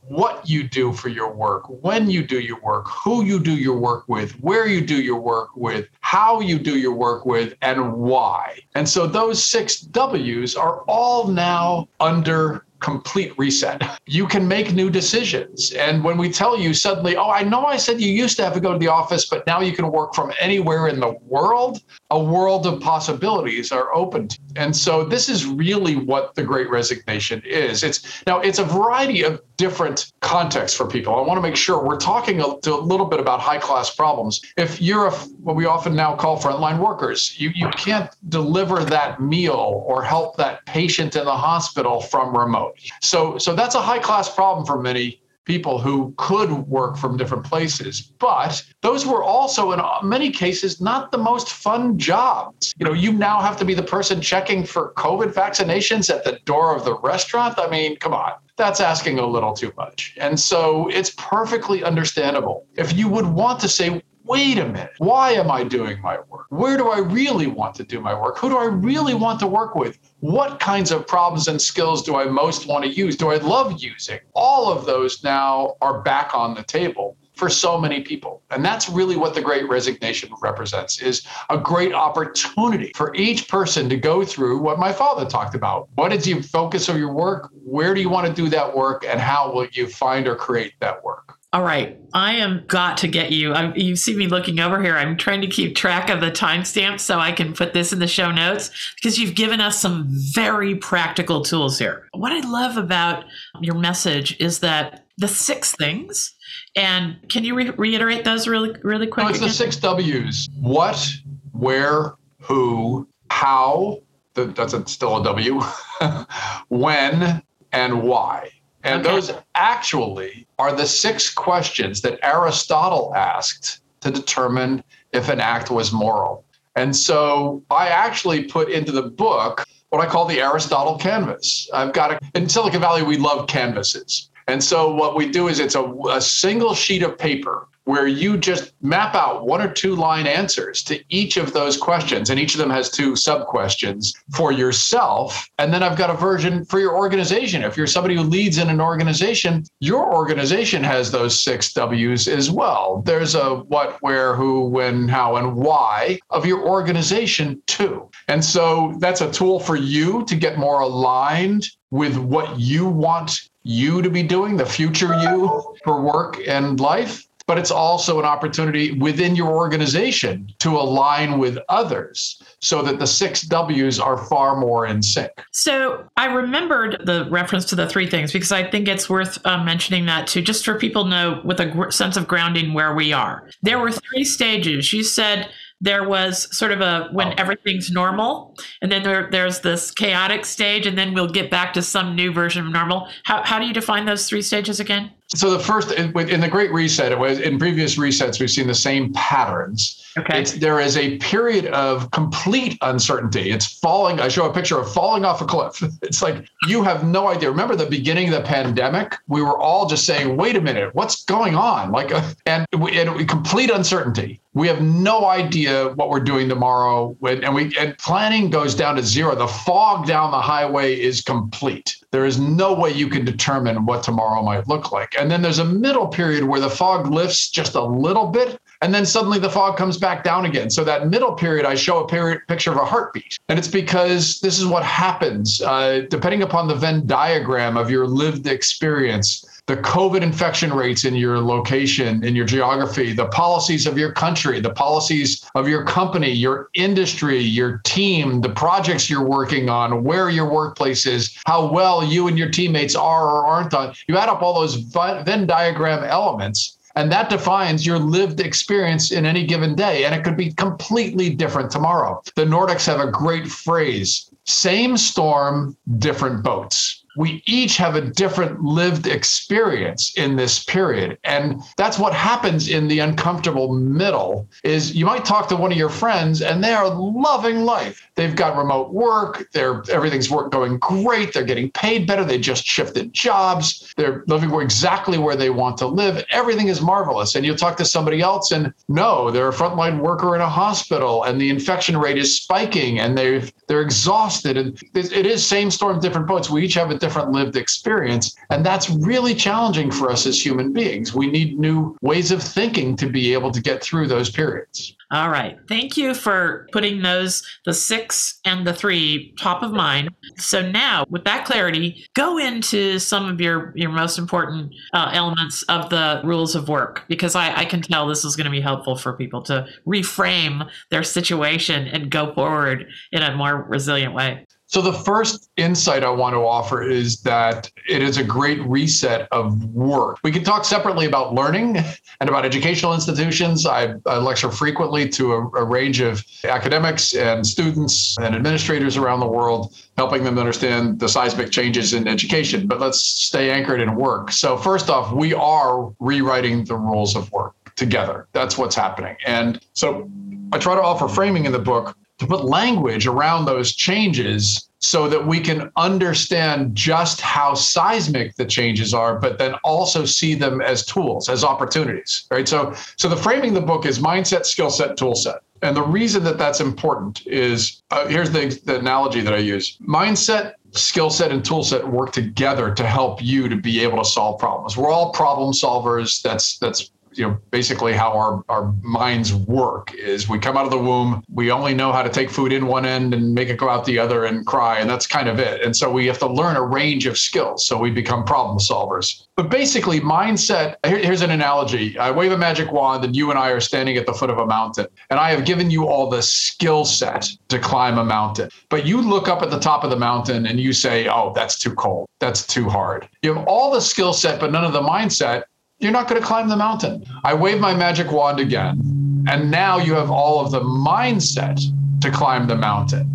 [0.09, 3.77] what you do for your work, when you do your work, who you do your
[3.77, 7.93] work with, where you do your work with, how you do your work with, and
[7.93, 8.59] why.
[8.75, 13.81] And so those six W's are all now under complete reset.
[14.05, 15.71] You can make new decisions.
[15.71, 18.53] And when we tell you suddenly, oh, I know I said you used to have
[18.53, 21.81] to go to the office, but now you can work from anywhere in the world,
[22.09, 24.29] a world of possibilities are open.
[24.55, 27.83] And so this is really what the great resignation is.
[27.83, 31.15] It's now it's a variety of different contexts for people.
[31.15, 34.41] I want to make sure we're talking a, a little bit about high class problems.
[34.55, 39.19] If you're a, what we often now call frontline workers, you, you can't deliver that
[39.21, 42.77] meal or help that patient in the hospital from remote.
[43.01, 47.45] So, so that's a high class problem for many people who could work from different
[47.45, 48.01] places.
[48.01, 52.75] But those were also, in many cases, not the most fun jobs.
[52.77, 56.39] You know, you now have to be the person checking for COVID vaccinations at the
[56.43, 57.57] door of the restaurant.
[57.57, 58.33] I mean, come on.
[58.57, 60.15] That's asking a little too much.
[60.17, 62.65] And so it's perfectly understandable.
[62.75, 66.47] If you would want to say, wait a minute, why am I doing my work?
[66.49, 68.37] Where do I really want to do my work?
[68.39, 69.99] Who do I really want to work with?
[70.19, 73.15] What kinds of problems and skills do I most want to use?
[73.15, 74.19] Do I love using?
[74.33, 78.41] All of those now are back on the table for so many people.
[78.49, 83.87] And that's really what the great resignation represents is a great opportunity for each person
[83.89, 85.87] to go through what my father talked about.
[85.95, 87.49] What is your focus of your work?
[87.63, 90.73] Where do you want to do that work and how will you find or create
[90.79, 91.37] that work?
[91.53, 93.53] All right, I am got to get you.
[93.53, 94.97] I, you see me looking over here.
[94.97, 98.07] I'm trying to keep track of the timestamps so I can put this in the
[98.07, 102.09] show notes because you've given us some very practical tools here.
[102.13, 103.23] What I love about
[103.61, 106.35] your message is that the six things
[106.77, 109.25] and can you re- reiterate those really, really quick?
[109.25, 109.49] No, it's again?
[109.49, 111.11] the six W's: what,
[111.51, 113.99] where, who, how.
[114.35, 115.59] That's a, still a W.
[116.69, 118.51] when and why.
[118.83, 119.15] And okay.
[119.15, 125.91] those actually are the six questions that Aristotle asked to determine if an act was
[125.91, 126.45] moral.
[126.75, 131.67] And so I actually put into the book what I call the Aristotle canvas.
[131.73, 134.29] I've got a, in Silicon Valley, we love canvases.
[134.47, 138.37] And so what we do is it's a, a single sheet of paper where you
[138.37, 142.29] just map out one or two line answers to each of those questions.
[142.29, 145.47] And each of them has two sub questions for yourself.
[145.57, 147.63] And then I've got a version for your organization.
[147.63, 152.51] If you're somebody who leads in an organization, your organization has those six W's as
[152.51, 153.03] well.
[153.05, 158.09] There's a what, where, who, when, how, and why of your organization too.
[158.27, 163.46] And so that's a tool for you to get more aligned with what you want
[163.67, 167.27] you to be doing, the future you for work and life.
[167.47, 173.07] But it's also an opportunity within your organization to align with others so that the
[173.07, 175.31] six W's are far more in sync.
[175.53, 179.63] So I remembered the reference to the three things because I think it's worth uh,
[179.63, 183.13] mentioning that too, just for people know with a gr- sense of grounding where we
[183.13, 183.49] are.
[183.61, 184.91] There were three stages.
[184.91, 187.35] You said there was sort of a when oh.
[187.37, 191.81] everything's normal and then there, there's this chaotic stage and then we'll get back to
[191.81, 195.49] some new version of normal how, how do you define those three stages again so
[195.51, 199.11] the first in the great reset it was in previous resets we've seen the same
[199.13, 200.03] patterns.
[200.17, 200.41] Okay.
[200.41, 203.51] It's, there is a period of complete uncertainty.
[203.51, 205.83] It's falling i show a picture of falling off a cliff.
[206.01, 207.51] It's like you have no idea.
[207.51, 209.15] Remember the beginning of the pandemic?
[209.27, 211.91] We were all just saying wait a minute what's going on?
[211.91, 212.11] Like
[212.45, 214.39] and, and complete uncertainty.
[214.53, 219.03] We have no idea what we're doing tomorrow and we and planning goes down to
[219.03, 219.35] zero.
[219.35, 224.03] The fog down the highway is complete there is no way you can determine what
[224.03, 225.13] tomorrow might look like.
[225.19, 228.93] And then there's a middle period where the fog lifts just a little bit and
[228.93, 230.69] then suddenly the fog comes back down again.
[230.69, 233.37] So that middle period i show a period, picture of a heartbeat.
[233.49, 238.07] And it's because this is what happens uh, depending upon the venn diagram of your
[238.07, 243.97] lived experience the COVID infection rates in your location, in your geography, the policies of
[243.97, 249.69] your country, the policies of your company, your industry, your team, the projects you're working
[249.69, 253.93] on, where your workplace is, how well you and your teammates are or aren't on.
[254.07, 259.25] You add up all those Venn diagram elements, and that defines your lived experience in
[259.25, 260.05] any given day.
[260.05, 262.23] And it could be completely different tomorrow.
[262.35, 268.61] The Nordics have a great phrase same storm, different boats we each have a different
[268.61, 271.17] lived experience in this period.
[271.23, 275.77] And that's what happens in the uncomfortable middle is you might talk to one of
[275.77, 278.07] your friends and they are loving life.
[278.15, 279.47] They've got remote work.
[279.51, 281.33] They're everything's work going great.
[281.33, 282.23] They're getting paid better.
[282.23, 283.93] They just shifted jobs.
[283.97, 286.23] They're living exactly where they want to live.
[286.29, 287.35] Everything is marvelous.
[287.35, 291.23] And you'll talk to somebody else and no they're a frontline worker in a hospital
[291.23, 294.55] and the infection rate is spiking and they they're exhausted.
[294.55, 296.49] And it is same storm different boats.
[296.49, 298.35] We each have a different lived experience.
[298.49, 301.13] And that's really challenging for us as human beings.
[301.13, 304.93] We need new ways of thinking to be able to get through those periods.
[305.09, 305.57] All right.
[305.69, 310.09] Thank you for putting those, the six and the three, top of mind.
[310.37, 315.63] So now, with that clarity, go into some of your, your most important uh, elements
[315.63, 318.59] of the rules of work, because I, I can tell this is going to be
[318.59, 324.45] helpful for people to reframe their situation and go forward in a more resilient way.
[324.69, 329.29] So, the first insight I want to offer is that it is a great reset
[329.31, 330.17] of work.
[330.23, 331.77] We can talk separately about learning
[332.19, 333.65] and about educational institutions.
[333.65, 339.21] I, I lecture frequently to a, a, range of academics and students and administrators around
[339.21, 342.67] the world, helping them understand the seismic changes in education.
[342.67, 344.33] But let's stay anchored in work.
[344.33, 348.27] So, first off, we are rewriting the rules of work together.
[348.33, 349.15] That's what's happening.
[349.25, 350.11] And so,
[350.51, 355.07] I try to offer framing in the book to put language around those changes so
[355.09, 360.61] that we can understand just how seismic the changes are but then also see them
[360.61, 362.47] as tools as opportunities right?
[362.47, 365.41] So so the framing the book is mindset skill set tool set.
[365.61, 369.77] And the reason that that's important is uh, here's the, the analogy that i use.
[369.79, 374.05] Mindset skill set and tool set work together to help you to be able to
[374.05, 374.77] solve problems.
[374.77, 376.21] We're all problem solvers.
[376.21, 380.71] That's that's you know basically how our, our minds work is we come out of
[380.71, 383.57] the womb we only know how to take food in one end and make it
[383.57, 385.61] go out the other and cry and that's kind of it.
[385.61, 389.25] And so we have to learn a range of skills so we become problem solvers.
[389.35, 391.97] But basically mindset here, here's an analogy.
[391.97, 394.37] I wave a magic wand and you and i are standing at the foot of
[394.37, 398.49] a mountain and i have given you all the skill set to climb a mountain.
[398.69, 401.57] But you look up at the top of the mountain and you say oh that's
[401.59, 402.07] too cold.
[402.19, 403.07] That's too hard.
[403.21, 405.43] You have all the skill set but none of the mindset
[405.79, 407.05] you're not going to climb the mountain.
[407.23, 411.61] I wave my magic wand again, and now you have all of the mindset
[412.01, 413.11] to climb the mountain.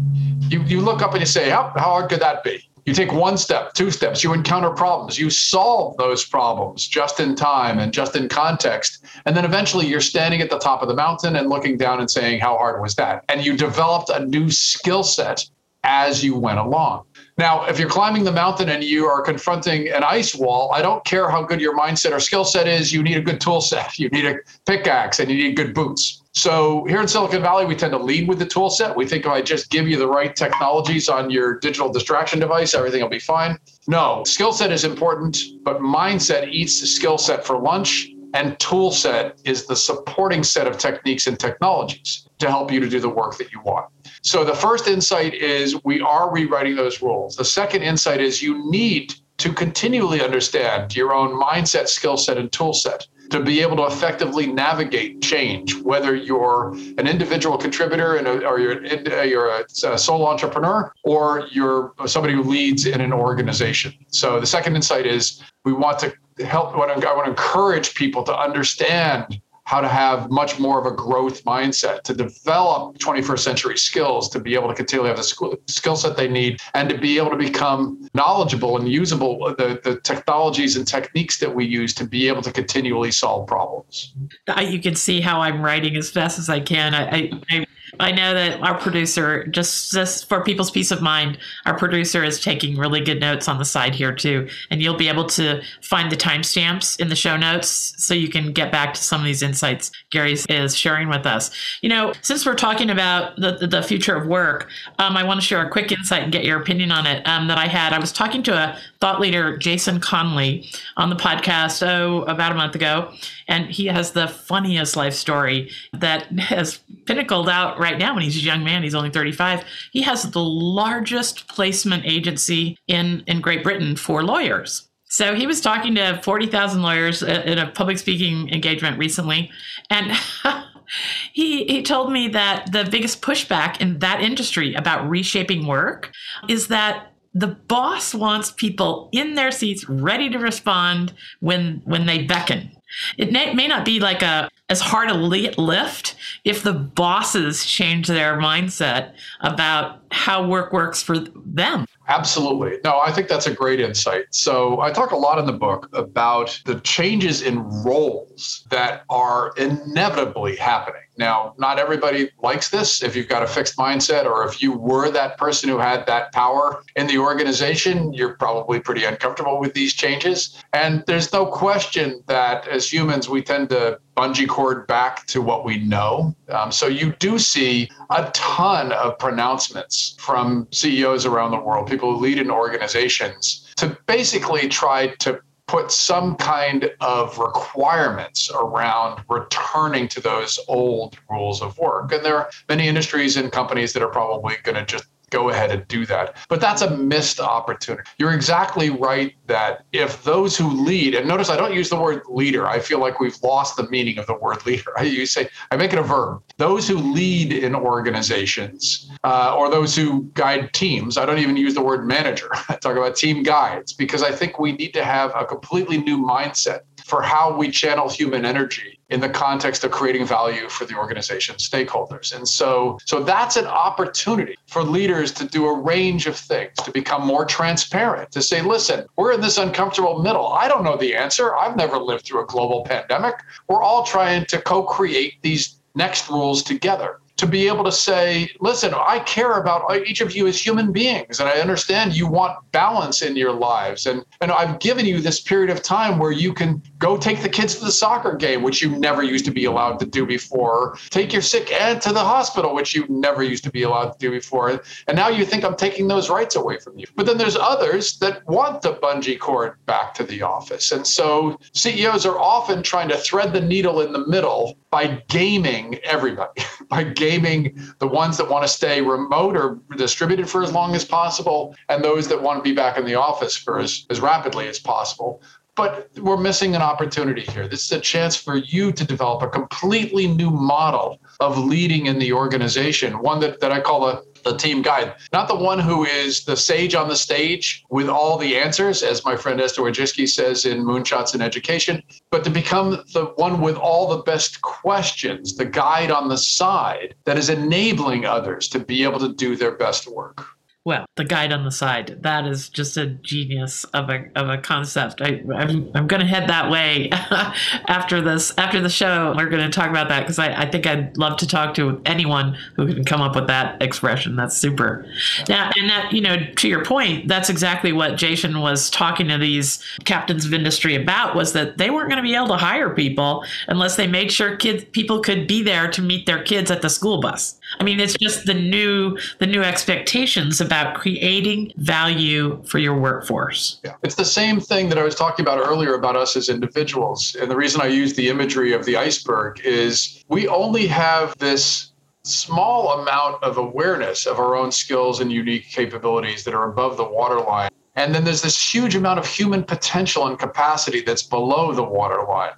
[0.48, 2.68] You, you look up and you say, how, how hard could that be?
[2.84, 7.36] You take one step, two steps, you encounter problems, you solve those problems just in
[7.36, 9.04] time and just in context.
[9.24, 12.10] And then eventually you're standing at the top of the mountain and looking down and
[12.10, 13.24] saying, How hard was that?
[13.28, 15.48] And you developed a new skill set
[15.84, 17.04] as you went along.
[17.38, 21.02] Now, if you're climbing the mountain and you are confronting an ice wall, I don't
[21.04, 23.98] care how good your mindset or skill set is, you need a good tool set.
[24.02, 26.22] You need a pickaxe and you need good boots.
[26.32, 28.96] So here in Silicon Valley, we tend to lead with the tool set.
[28.96, 32.74] We think if I just give you the right technologies on your digital distraction device,
[32.74, 33.58] everything will be fine.
[33.86, 38.08] No, skill set is important, but mindset eats the skill set for lunch.
[38.34, 42.88] And tool set is the supporting set of techniques and technologies to help you to
[42.88, 43.86] do the work that you want.
[44.22, 47.36] So the first insight is we are rewriting those rules.
[47.36, 52.50] The second insight is you need to continually understand your own mindset, skill set, and
[52.52, 58.60] tool set to be able to effectively navigate change, whether you're an individual contributor or
[58.60, 63.92] you're, uh, you're a, solo entrepreneur or you're somebody who leads in an organization.
[64.08, 66.14] So the second insight is we want to
[66.44, 70.94] help, I want to encourage people to understand how to have much more of a
[70.94, 75.96] growth mindset, to develop 21st century skills, to be able to continually have the skill
[75.96, 80.00] set they need, and to be able to become knowledgeable and usable uh, the, the
[80.00, 84.14] technologies and techniques that we use to be able to continually solve problems.
[84.60, 86.94] You can see how I'm writing as fast as I can.
[86.94, 87.66] I, I, I
[88.10, 92.76] know that our producer, just just for people's peace of mind, our producer is taking
[92.76, 96.16] really good notes on the side here too, and you'll be able to find the
[96.16, 99.92] timestamps in the show notes so you can get back to some of these insights
[100.10, 101.50] Gary is sharing with us.
[101.80, 105.46] You know, since we're talking about the the future of work, um, I want to
[105.46, 107.92] share a quick insight and get your opinion on it um, that I had.
[107.92, 112.54] I was talking to a thought leader, Jason Conley, on the podcast oh about a
[112.54, 113.12] month ago,
[113.52, 118.36] and he has the funniest life story that has pinnacled out right now when he's
[118.36, 118.82] a young man.
[118.82, 119.62] He's only 35.
[119.92, 124.88] He has the largest placement agency in, in Great Britain for lawyers.
[125.04, 129.50] So he was talking to 40,000 lawyers uh, in a public speaking engagement recently.
[129.90, 130.12] And
[131.34, 136.10] he, he told me that the biggest pushback in that industry about reshaping work
[136.48, 142.24] is that the boss wants people in their seats ready to respond when when they
[142.24, 142.70] beckon
[143.18, 145.14] it may, may not be like a as hard a
[145.58, 146.14] lift
[146.44, 151.84] if the bosses change their mindset about how work works for them.
[152.08, 152.78] Absolutely.
[152.84, 154.24] No, I think that's a great insight.
[154.30, 159.52] So, I talk a lot in the book about the changes in roles that are
[159.56, 161.02] inevitably happening.
[161.18, 163.02] Now, not everybody likes this.
[163.02, 166.32] If you've got a fixed mindset or if you were that person who had that
[166.32, 170.56] power in the organization, you're probably pretty uncomfortable with these changes.
[170.72, 175.64] And there's no question that as humans, we tend to bungee cord back to what
[175.64, 176.34] we know.
[176.48, 182.01] Um, so you do see a ton of pronouncements from CEOs around the world, people
[182.10, 190.08] who lead in organizations, to basically try to put some kind of requirements around returning
[190.08, 192.12] to those old rules of work.
[192.12, 195.70] And there are many industries and companies that are probably going to just go ahead
[195.70, 196.36] and do that.
[196.48, 198.08] But that's a missed opportunity.
[198.18, 202.22] You're exactly right that if those who lead, and notice I don't use the word
[202.28, 204.92] leader, I feel like we've lost the meaning of the word leader.
[204.96, 206.42] I you say I make it a verb.
[206.58, 211.74] Those who lead in organizations uh, or those who guide teams, I don't even use
[211.74, 212.50] the word manager.
[212.68, 216.18] I talk about team guides because I think we need to have a completely new
[216.18, 216.80] mindset
[217.12, 221.54] for how we channel human energy in the context of creating value for the organization
[221.56, 222.34] stakeholders.
[222.34, 226.90] And so, so that's an opportunity for leaders to do a range of things, to
[226.90, 230.46] become more transparent, to say, listen, we're in this uncomfortable middle.
[230.54, 231.54] I don't know the answer.
[231.54, 233.34] I've never lived through a global pandemic.
[233.68, 238.48] We're all trying to co create these next rules together to be able to say,
[238.60, 242.56] listen, I care about each of you as human beings, and I understand you want
[242.70, 244.06] balance in your lives.
[244.06, 247.48] And, and I've given you this period of time where you can go take the
[247.48, 250.96] kids to the soccer game, which you never used to be allowed to do before,
[251.10, 254.18] take your sick aunt to the hospital, which you never used to be allowed to
[254.20, 254.80] do before.
[255.08, 257.06] And now you think I'm taking those rights away from you.
[257.16, 260.92] But then there's others that want the bungee cord back to the office.
[260.92, 265.98] And so CEOs are often trying to thread the needle in the middle by gaming
[266.04, 270.94] everybody, by gaming the ones that want to stay remote or distributed for as long
[270.94, 274.20] as possible, and those that want to be back in the office for as, as
[274.20, 275.40] rapidly as possible.
[275.74, 277.66] But we're missing an opportunity here.
[277.66, 282.18] This is a chance for you to develop a completely new model of leading in
[282.18, 286.04] the organization, one that, that I call a the team guide, not the one who
[286.04, 290.28] is the sage on the stage with all the answers, as my friend Esther Wojcicki
[290.28, 295.56] says in Moonshots in Education, but to become the one with all the best questions,
[295.56, 299.72] the guide on the side that is enabling others to be able to do their
[299.72, 300.46] best work.
[300.84, 304.58] Well, the guide on the side, that is just a genius of a, of a
[304.58, 305.22] concept.
[305.22, 307.08] I, I'm, I'm going to head that way
[307.88, 309.32] after this, after the show.
[309.36, 312.02] We're going to talk about that because I, I think I'd love to talk to
[312.04, 314.34] anyone who can come up with that expression.
[314.34, 315.06] That's super.
[315.48, 319.38] Now, and that, you know, to your point, that's exactly what Jason was talking to
[319.38, 322.90] these captains of industry about was that they weren't going to be able to hire
[322.90, 326.82] people unless they made sure kids, people could be there to meet their kids at
[326.82, 327.60] the school bus.
[327.80, 333.80] I mean, it's just the new, the new expectations about creating value for your workforce.
[333.84, 333.94] Yeah.
[334.02, 337.36] It's the same thing that I was talking about earlier about us as individuals.
[337.40, 341.92] And the reason I use the imagery of the iceberg is we only have this
[342.24, 347.04] small amount of awareness of our own skills and unique capabilities that are above the
[347.04, 347.70] waterline.
[347.94, 352.52] And then there's this huge amount of human potential and capacity that's below the waterline.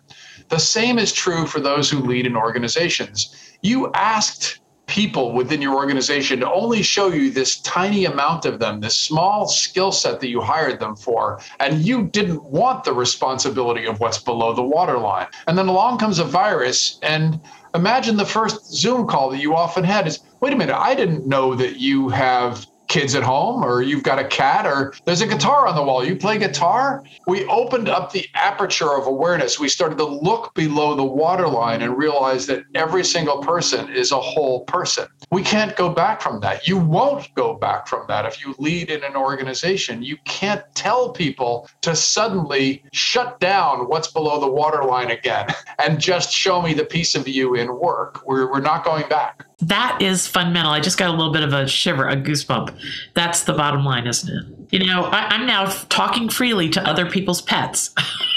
[0.49, 3.35] The same is true for those who lead in organizations.
[3.63, 4.61] You asked
[4.95, 9.49] people within your organization to only show you this tiny amount of them, this small
[9.49, 14.19] skill set that you hired them for, and you didn't want the responsibility of what's
[14.19, 15.27] below the waterline.
[15.49, 17.41] And then along comes a virus, and
[17.75, 21.27] imagine the first Zoom call that you often had is wait a minute, I didn't
[21.27, 22.65] know that you have
[22.95, 26.05] kids at home or you've got a cat or there's a guitar on the wall.
[26.05, 27.03] You play guitar?
[27.27, 29.59] We opened up the aperture of awareness.
[29.59, 34.21] We started to look below the waterline and realize that every single person is a
[34.21, 35.09] whole person.
[35.33, 36.69] We can't go back from that.
[36.69, 40.05] You won't go back from that if you lead in an organization.
[40.05, 45.49] You can't tell people to suddenly shut down what's below the waterline again
[45.85, 48.25] and just show me the piece of you in work.
[48.25, 49.45] We're, we're not going back.
[49.61, 50.73] That is fundamental.
[50.73, 52.77] I just got a little bit of a shiver, a goosebump.
[53.15, 54.73] That's the bottom line, isn't it?
[54.73, 57.95] You know, I, am now talking freely to other people's pets.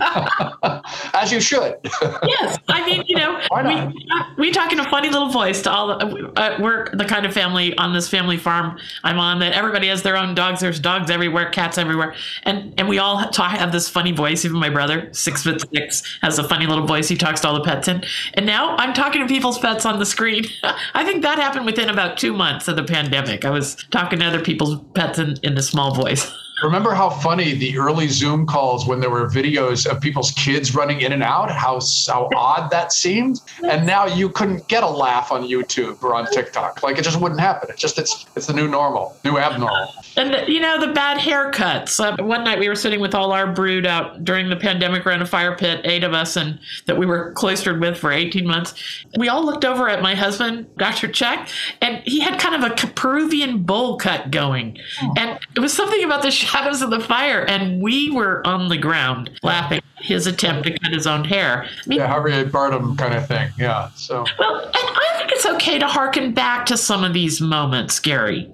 [1.14, 1.76] As you should.
[2.26, 5.98] yes, I mean, you know, we, we talk in a funny little voice to all.
[5.98, 9.88] The, uh, we're the kind of family on this family farm I'm on that everybody
[9.88, 10.60] has their own dogs.
[10.60, 14.44] There's dogs everywhere, cats everywhere, and and we all talk, have this funny voice.
[14.44, 17.08] Even my brother, six foot six, has a funny little voice.
[17.08, 18.04] He talks to all the pets in.
[18.34, 20.44] And now I'm talking to people's pets on the screen.
[20.94, 23.44] I think that happened within about two months of the pandemic.
[23.44, 26.32] I was talking to other people's pets in, in a small voice.
[26.62, 31.02] Remember how funny the early Zoom calls when there were videos of people's kids running
[31.02, 33.40] in and out, how how odd that seemed?
[33.62, 36.82] And now you couldn't get a laugh on YouTube or on TikTok.
[36.82, 37.70] Like it just wouldn't happen.
[37.70, 39.88] It's just it's it's the new normal, new abnormal.
[40.16, 42.00] And you know the bad haircuts.
[42.00, 45.22] Uh, one night we were sitting with all our brood out during the pandemic around
[45.22, 48.74] a fire pit, eight of us, and that we were cloistered with for 18 months.
[49.16, 51.08] We all looked over at my husband, Dr.
[51.08, 51.48] Check,
[51.80, 55.14] and he had kind of a Peruvian bowl cut going, oh.
[55.16, 58.78] and it was something about the shadows of the fire, and we were on the
[58.78, 61.64] ground laughing his attempt to cut his own hair.
[61.64, 63.50] I mean, yeah, Javier Bardem kind of thing.
[63.58, 63.90] Yeah.
[63.96, 67.98] So well, and I think it's okay to harken back to some of these moments,
[68.00, 68.50] Gary.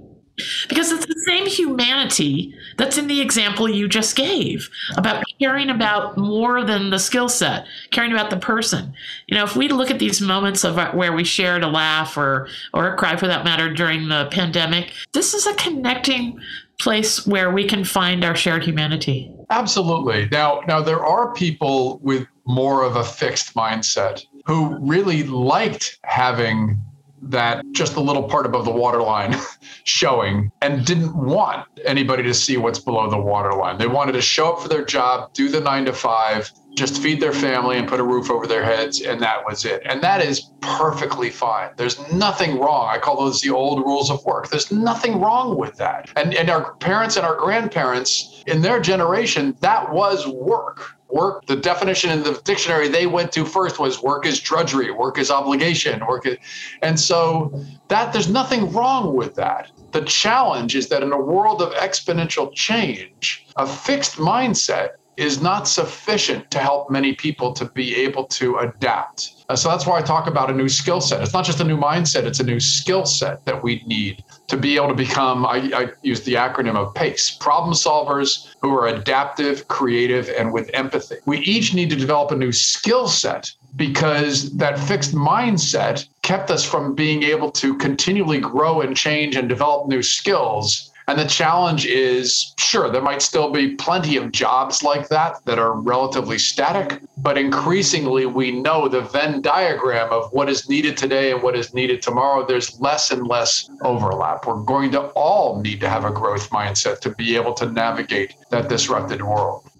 [0.68, 6.18] Because it's the same humanity that's in the example you just gave about caring about
[6.18, 8.92] more than the skill set, caring about the person.
[9.28, 12.16] You know, if we look at these moments of uh, where we shared a laugh
[12.16, 16.40] or or a cry for that matter during the pandemic, this is a connecting
[16.80, 19.30] place where we can find our shared humanity.
[19.50, 20.28] Absolutely.
[20.32, 26.82] Now, now there are people with more of a fixed mindset who really liked having
[27.30, 29.36] that just the little part above the waterline
[29.84, 33.78] showing and didn't want anybody to see what's below the waterline.
[33.78, 37.20] They wanted to show up for their job, do the nine to five, just feed
[37.20, 39.82] their family and put a roof over their heads, and that was it.
[39.84, 41.70] And that is perfectly fine.
[41.76, 42.88] There's nothing wrong.
[42.90, 44.48] I call those the old rules of work.
[44.48, 46.10] There's nothing wrong with that.
[46.16, 51.56] And, and our parents and our grandparents in their generation, that was work work, the
[51.56, 56.04] definition in the dictionary they went to first was work is drudgery, work is obligation,
[56.06, 56.36] work is,
[56.82, 59.70] and so that there's nothing wrong with that.
[59.92, 65.68] The challenge is that in a world of exponential change, a fixed mindset is not
[65.68, 69.44] sufficient to help many people to be able to adapt.
[69.48, 71.22] Uh, so that's why I talk about a new skill set.
[71.22, 74.56] It's not just a new mindset, it's a new skill set that we need to
[74.56, 78.88] be able to become, I, I, use the acronym of PACE, problem solvers who are
[78.88, 81.16] adaptive, creative, and with empathy.
[81.26, 86.64] We each need to develop a new skill set because that fixed mindset kept us
[86.64, 91.86] from being able to continually grow and change and develop new skills and the challenge
[91.86, 97.00] is sure, there might still be plenty of jobs like that that are relatively static,
[97.18, 101.74] but increasingly we know the Venn diagram of what is needed today and what is
[101.74, 104.46] needed tomorrow, there's less and less overlap.
[104.46, 108.34] We're going to all need to have a growth mindset to be able to navigate
[108.50, 109.70] that disrupted world.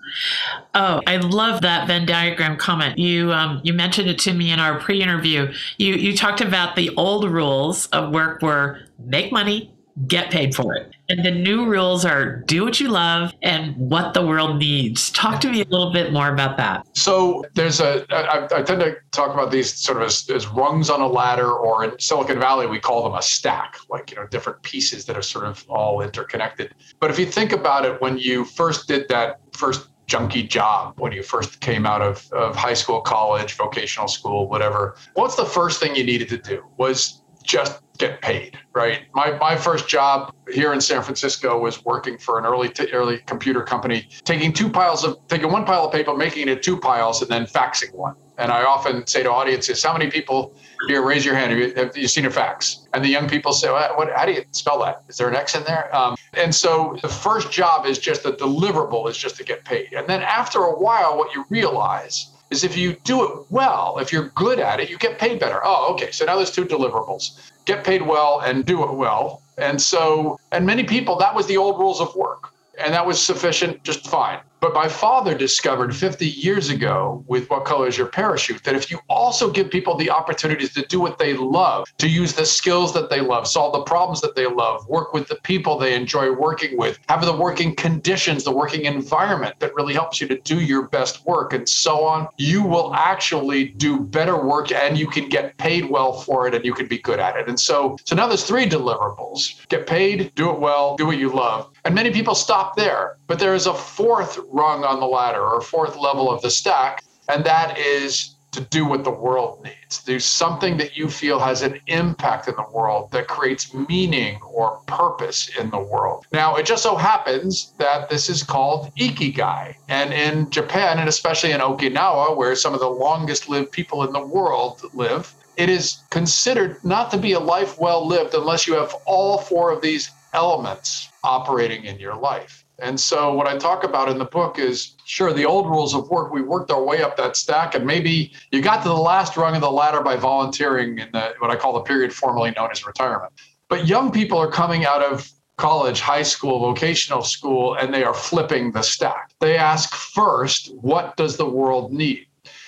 [0.75, 2.99] Oh, I love that Venn diagram comment.
[2.99, 5.53] You um, you mentioned it to me in our pre-interview.
[5.79, 9.75] You you talked about the old rules of work were make money,
[10.07, 10.94] get paid for it.
[11.09, 15.11] And the new rules are do what you love and what the world needs.
[15.11, 16.87] Talk to me a little bit more about that.
[16.95, 20.89] So there's a I, I tend to talk about these sort of as, as rungs
[20.91, 24.27] on a ladder, or in Silicon Valley, we call them a stack, like, you know,
[24.27, 26.75] different pieces that are sort of all interconnected.
[27.01, 31.13] But if you think about it, when you first did that first junky job when
[31.13, 34.97] you first came out of, of high school, college, vocational school, whatever.
[35.15, 36.63] What's the first thing you needed to do?
[36.77, 39.03] Was just get paid, right?
[39.15, 43.19] My, my first job here in San Francisco was working for an early t- early
[43.27, 47.23] computer company, taking two piles of taking one pile of paper, making it two piles,
[47.23, 48.15] and then faxing one.
[48.37, 50.55] And I often say to audiences, "How many people
[50.89, 51.03] here?
[51.03, 51.53] Raise your hand.
[51.53, 54.27] Have you, have you seen a fax?" And the young people say, what, what, How
[54.27, 55.05] do you spell that?
[55.09, 58.33] Is there an X in there?" Um, and so the first job is just the
[58.33, 62.65] deliverable is just to get paid, and then after a while, what you realize is
[62.65, 65.61] if you do it well, if you're good at it, you get paid better.
[65.65, 66.11] Oh, okay.
[66.11, 69.43] So now there's two deliverables get paid well and do it well.
[69.57, 72.51] And so, and many people, that was the old rules of work.
[72.79, 74.41] And that was sufficient, just fine.
[74.65, 78.91] But my father discovered 50 years ago with What Color is Your Parachute that if
[78.91, 82.95] you also give people the opportunities to do what they love, to use the skills
[82.95, 86.33] that they love, solve the problems that they love, work with the people they enjoy
[86.33, 90.59] working with, have the working conditions, the working environment that really helps you to do
[90.63, 95.29] your best work, and so on, you will actually do better work and you can
[95.29, 97.51] get paid well for it and you can be good at it.
[97.51, 101.29] And so, so now there's three deliverables get paid, do it well, do what you
[101.29, 101.71] love.
[101.85, 103.17] And many people stop there.
[103.27, 107.05] But there is a fourth rung on the ladder or fourth level of the stack,
[107.29, 110.03] and that is to do what the world needs.
[110.05, 114.81] Do something that you feel has an impact in the world that creates meaning or
[114.87, 116.25] purpose in the world.
[116.33, 119.75] Now, it just so happens that this is called ikigai.
[119.89, 124.13] And in Japan, and especially in Okinawa, where some of the longest lived people in
[124.13, 128.75] the world live, it is considered not to be a life well lived unless you
[128.75, 132.65] have all four of these elements operating in your life.
[132.81, 136.09] And so, what I talk about in the book is sure, the old rules of
[136.11, 139.37] work, we worked our way up that stack, and maybe you got to the last
[139.37, 142.71] rung of the ladder by volunteering in the, what I call the period formerly known
[142.73, 143.33] as retirement.
[143.69, 148.15] But young people are coming out of college, high school, vocational school, and they are
[148.15, 149.33] flipping the stack.
[149.41, 152.27] They ask first, what does the world need?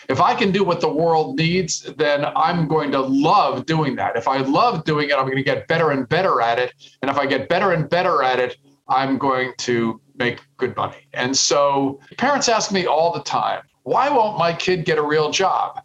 [0.08, 4.16] If I can do what the world needs, then I'm going to love doing that.
[4.16, 6.72] If I love doing it, I'm going to get better and better at it.
[7.02, 8.56] And if I get better and better at it,
[8.88, 11.08] I'm going to make good money.
[11.12, 15.30] And so parents ask me all the time, why won't my kid get a real
[15.30, 15.80] job?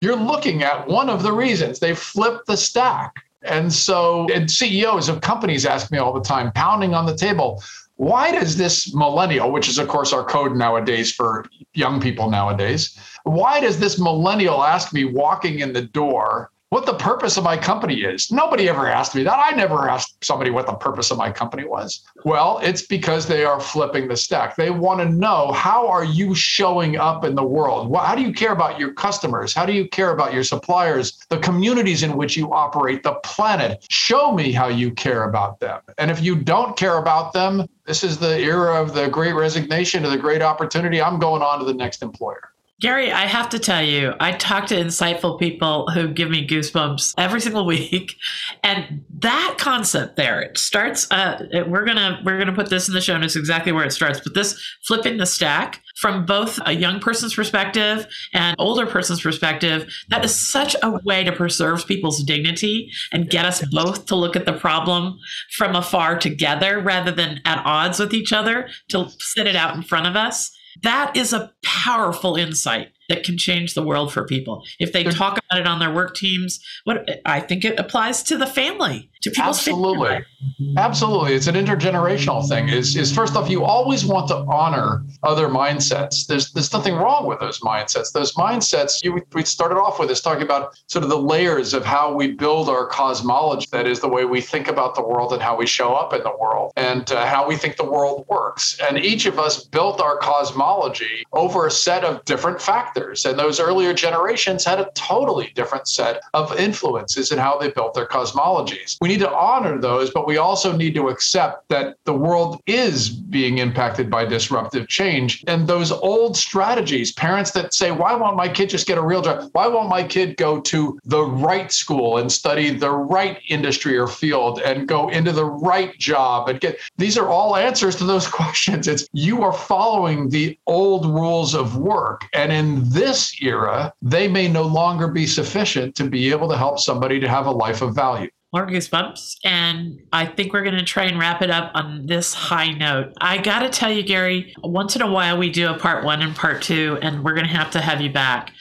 [0.00, 3.14] You're looking at one of the reasons they flip the stack.
[3.42, 7.62] And so, and CEOs of companies ask me all the time, pounding on the table,
[7.96, 12.98] why does this millennial, which is, of course, our code nowadays for young people nowadays,
[13.26, 17.56] why does this millennial ask me walking in the door what the purpose of my
[17.56, 18.32] company is.
[18.32, 19.38] Nobody ever asked me that.
[19.38, 22.02] I never asked somebody what the purpose of my company was.
[22.24, 24.56] Well, it's because they are flipping the stack.
[24.56, 27.94] They want to know how are you showing up in the world?
[27.94, 29.54] How do you care about your customers?
[29.54, 33.86] How do you care about your suppliers, the communities in which you operate, the planet?
[33.88, 35.80] Show me how you care about them.
[35.98, 40.04] And if you don't care about them, this is the era of the great resignation,
[40.04, 41.00] of the great opportunity.
[41.00, 42.50] I'm going on to the next employer.
[42.78, 47.14] Gary, I have to tell you, I talk to insightful people who give me goosebumps
[47.16, 48.16] every single week,
[48.62, 51.10] and that concept there it starts.
[51.10, 54.20] Uh, we're gonna we're gonna put this in the show notes exactly where it starts,
[54.20, 59.90] but this flipping the stack from both a young person's perspective and older person's perspective,
[60.10, 64.36] that is such a way to preserve people's dignity and get us both to look
[64.36, 65.18] at the problem
[65.56, 69.82] from afar together rather than at odds with each other to sit it out in
[69.82, 74.64] front of us That is a powerful insight that can change the world for people.
[74.78, 76.60] If they talk about it on their work teams.
[76.84, 80.08] What i think it applies to the family to people's absolutely.
[80.08, 80.74] family.
[80.76, 81.34] absolutely.
[81.34, 82.68] It's an intergenerational thing.
[82.68, 86.26] Is is first off you always want to honor other mindsets.
[86.26, 88.12] There's there's nothing wrong with those mindsets.
[88.12, 91.84] Those mindsets you we started off with is talking about sort of the layers of
[91.84, 95.42] how we build our cosmology that is the way we think about the world and
[95.42, 98.78] how we show up in the world and uh, how we think the world works.
[98.80, 103.24] And each of us built our cosmology over a set of different factors.
[103.24, 107.94] And those earlier generations had a totally different set of influences in how they built
[107.94, 112.14] their cosmologies we need to honor those, but we also need to accept that the
[112.14, 115.44] world is being impacted by disruptive change.
[115.46, 119.22] And those old strategies, parents that say, why won't my kid just get a real
[119.22, 119.50] job?
[119.52, 124.06] Why won't my kid go to the right school and study the right industry or
[124.06, 128.26] field and go into the right job and get these are all answers to those
[128.40, 128.88] questions.
[128.88, 132.22] It's you are following the old rules of work.
[132.32, 136.78] And in this era, they may no longer be sufficient to be able to help
[136.78, 139.36] somebody to have a life of value more goosebumps.
[139.44, 143.12] And I think we're going to try and wrap it up on this high note.
[143.20, 146.22] I got to tell you, Gary, once in a while we do a part one
[146.22, 148.52] and part two, and we're going to have to have you back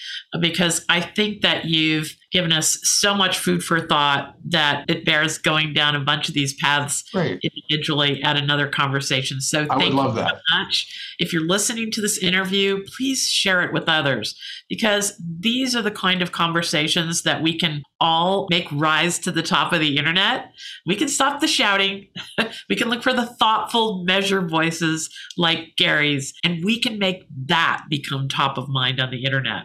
[0.41, 5.37] because I think that you've given us so much food for thought that it bears
[5.37, 7.39] going down a bunch of these paths Great.
[7.43, 9.41] individually at another conversation.
[9.41, 10.41] So I thank would love you that.
[10.49, 11.15] so much.
[11.19, 14.37] If you're listening to this interview, please share it with others
[14.69, 19.43] because these are the kind of conversations that we can all make rise to the
[19.43, 20.51] top of the internet.
[20.85, 22.07] We can stop the shouting.
[22.69, 27.85] we can look for the thoughtful, measured voices like Gary's, and we can make that
[27.89, 29.63] become top of mind on the internet.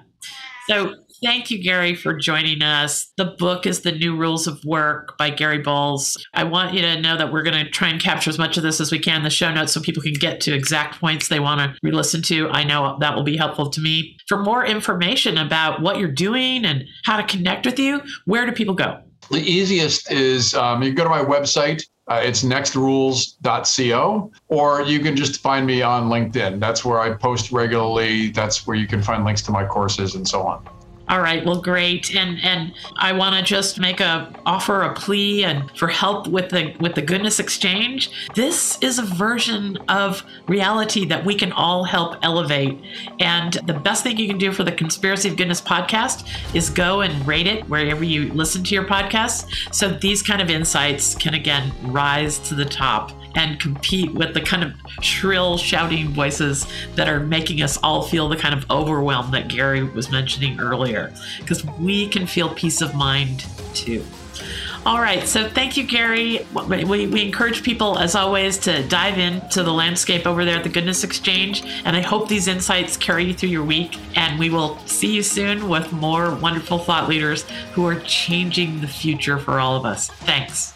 [0.69, 3.13] So Thank you, Gary, for joining us.
[3.19, 6.17] The book is The New Rules of Work by Gary Bolles.
[6.33, 8.63] I want you to know that we're going to try and capture as much of
[8.63, 11.29] this as we can in the show notes so people can get to exact points
[11.29, 12.49] they want to re listen to.
[12.49, 14.17] I know that will be helpful to me.
[14.29, 18.53] For more information about what you're doing and how to connect with you, where do
[18.53, 19.03] people go?
[19.31, 21.83] The easiest is um, you go to my website.
[22.09, 26.61] Uh, it's nextrules.co, or you can just find me on LinkedIn.
[26.61, 28.31] That's where I post regularly.
[28.31, 30.67] That's where you can find links to my courses and so on.
[31.11, 35.43] All right, well, great, and and I want to just make a offer a plea
[35.43, 38.13] and for help with the with the goodness exchange.
[38.37, 42.81] This is a version of reality that we can all help elevate,
[43.19, 47.01] and the best thing you can do for the Conspiracy of Goodness podcast is go
[47.01, 51.35] and rate it wherever you listen to your podcasts, so these kind of insights can
[51.35, 54.73] again rise to the top and compete with the kind of
[55.03, 56.67] shrill shouting voices
[56.97, 61.13] that are making us all feel the kind of overwhelm that Gary was mentioning earlier.
[61.39, 64.05] Because we can feel peace of mind too.
[64.87, 66.47] All right, so thank you, Gary.
[66.67, 70.71] We, we encourage people, as always, to dive into the landscape over there at the
[70.71, 71.63] Goodness Exchange.
[71.85, 73.99] And I hope these insights carry you through your week.
[74.17, 77.43] And we will see you soon with more wonderful thought leaders
[77.75, 80.09] who are changing the future for all of us.
[80.09, 80.73] Thanks.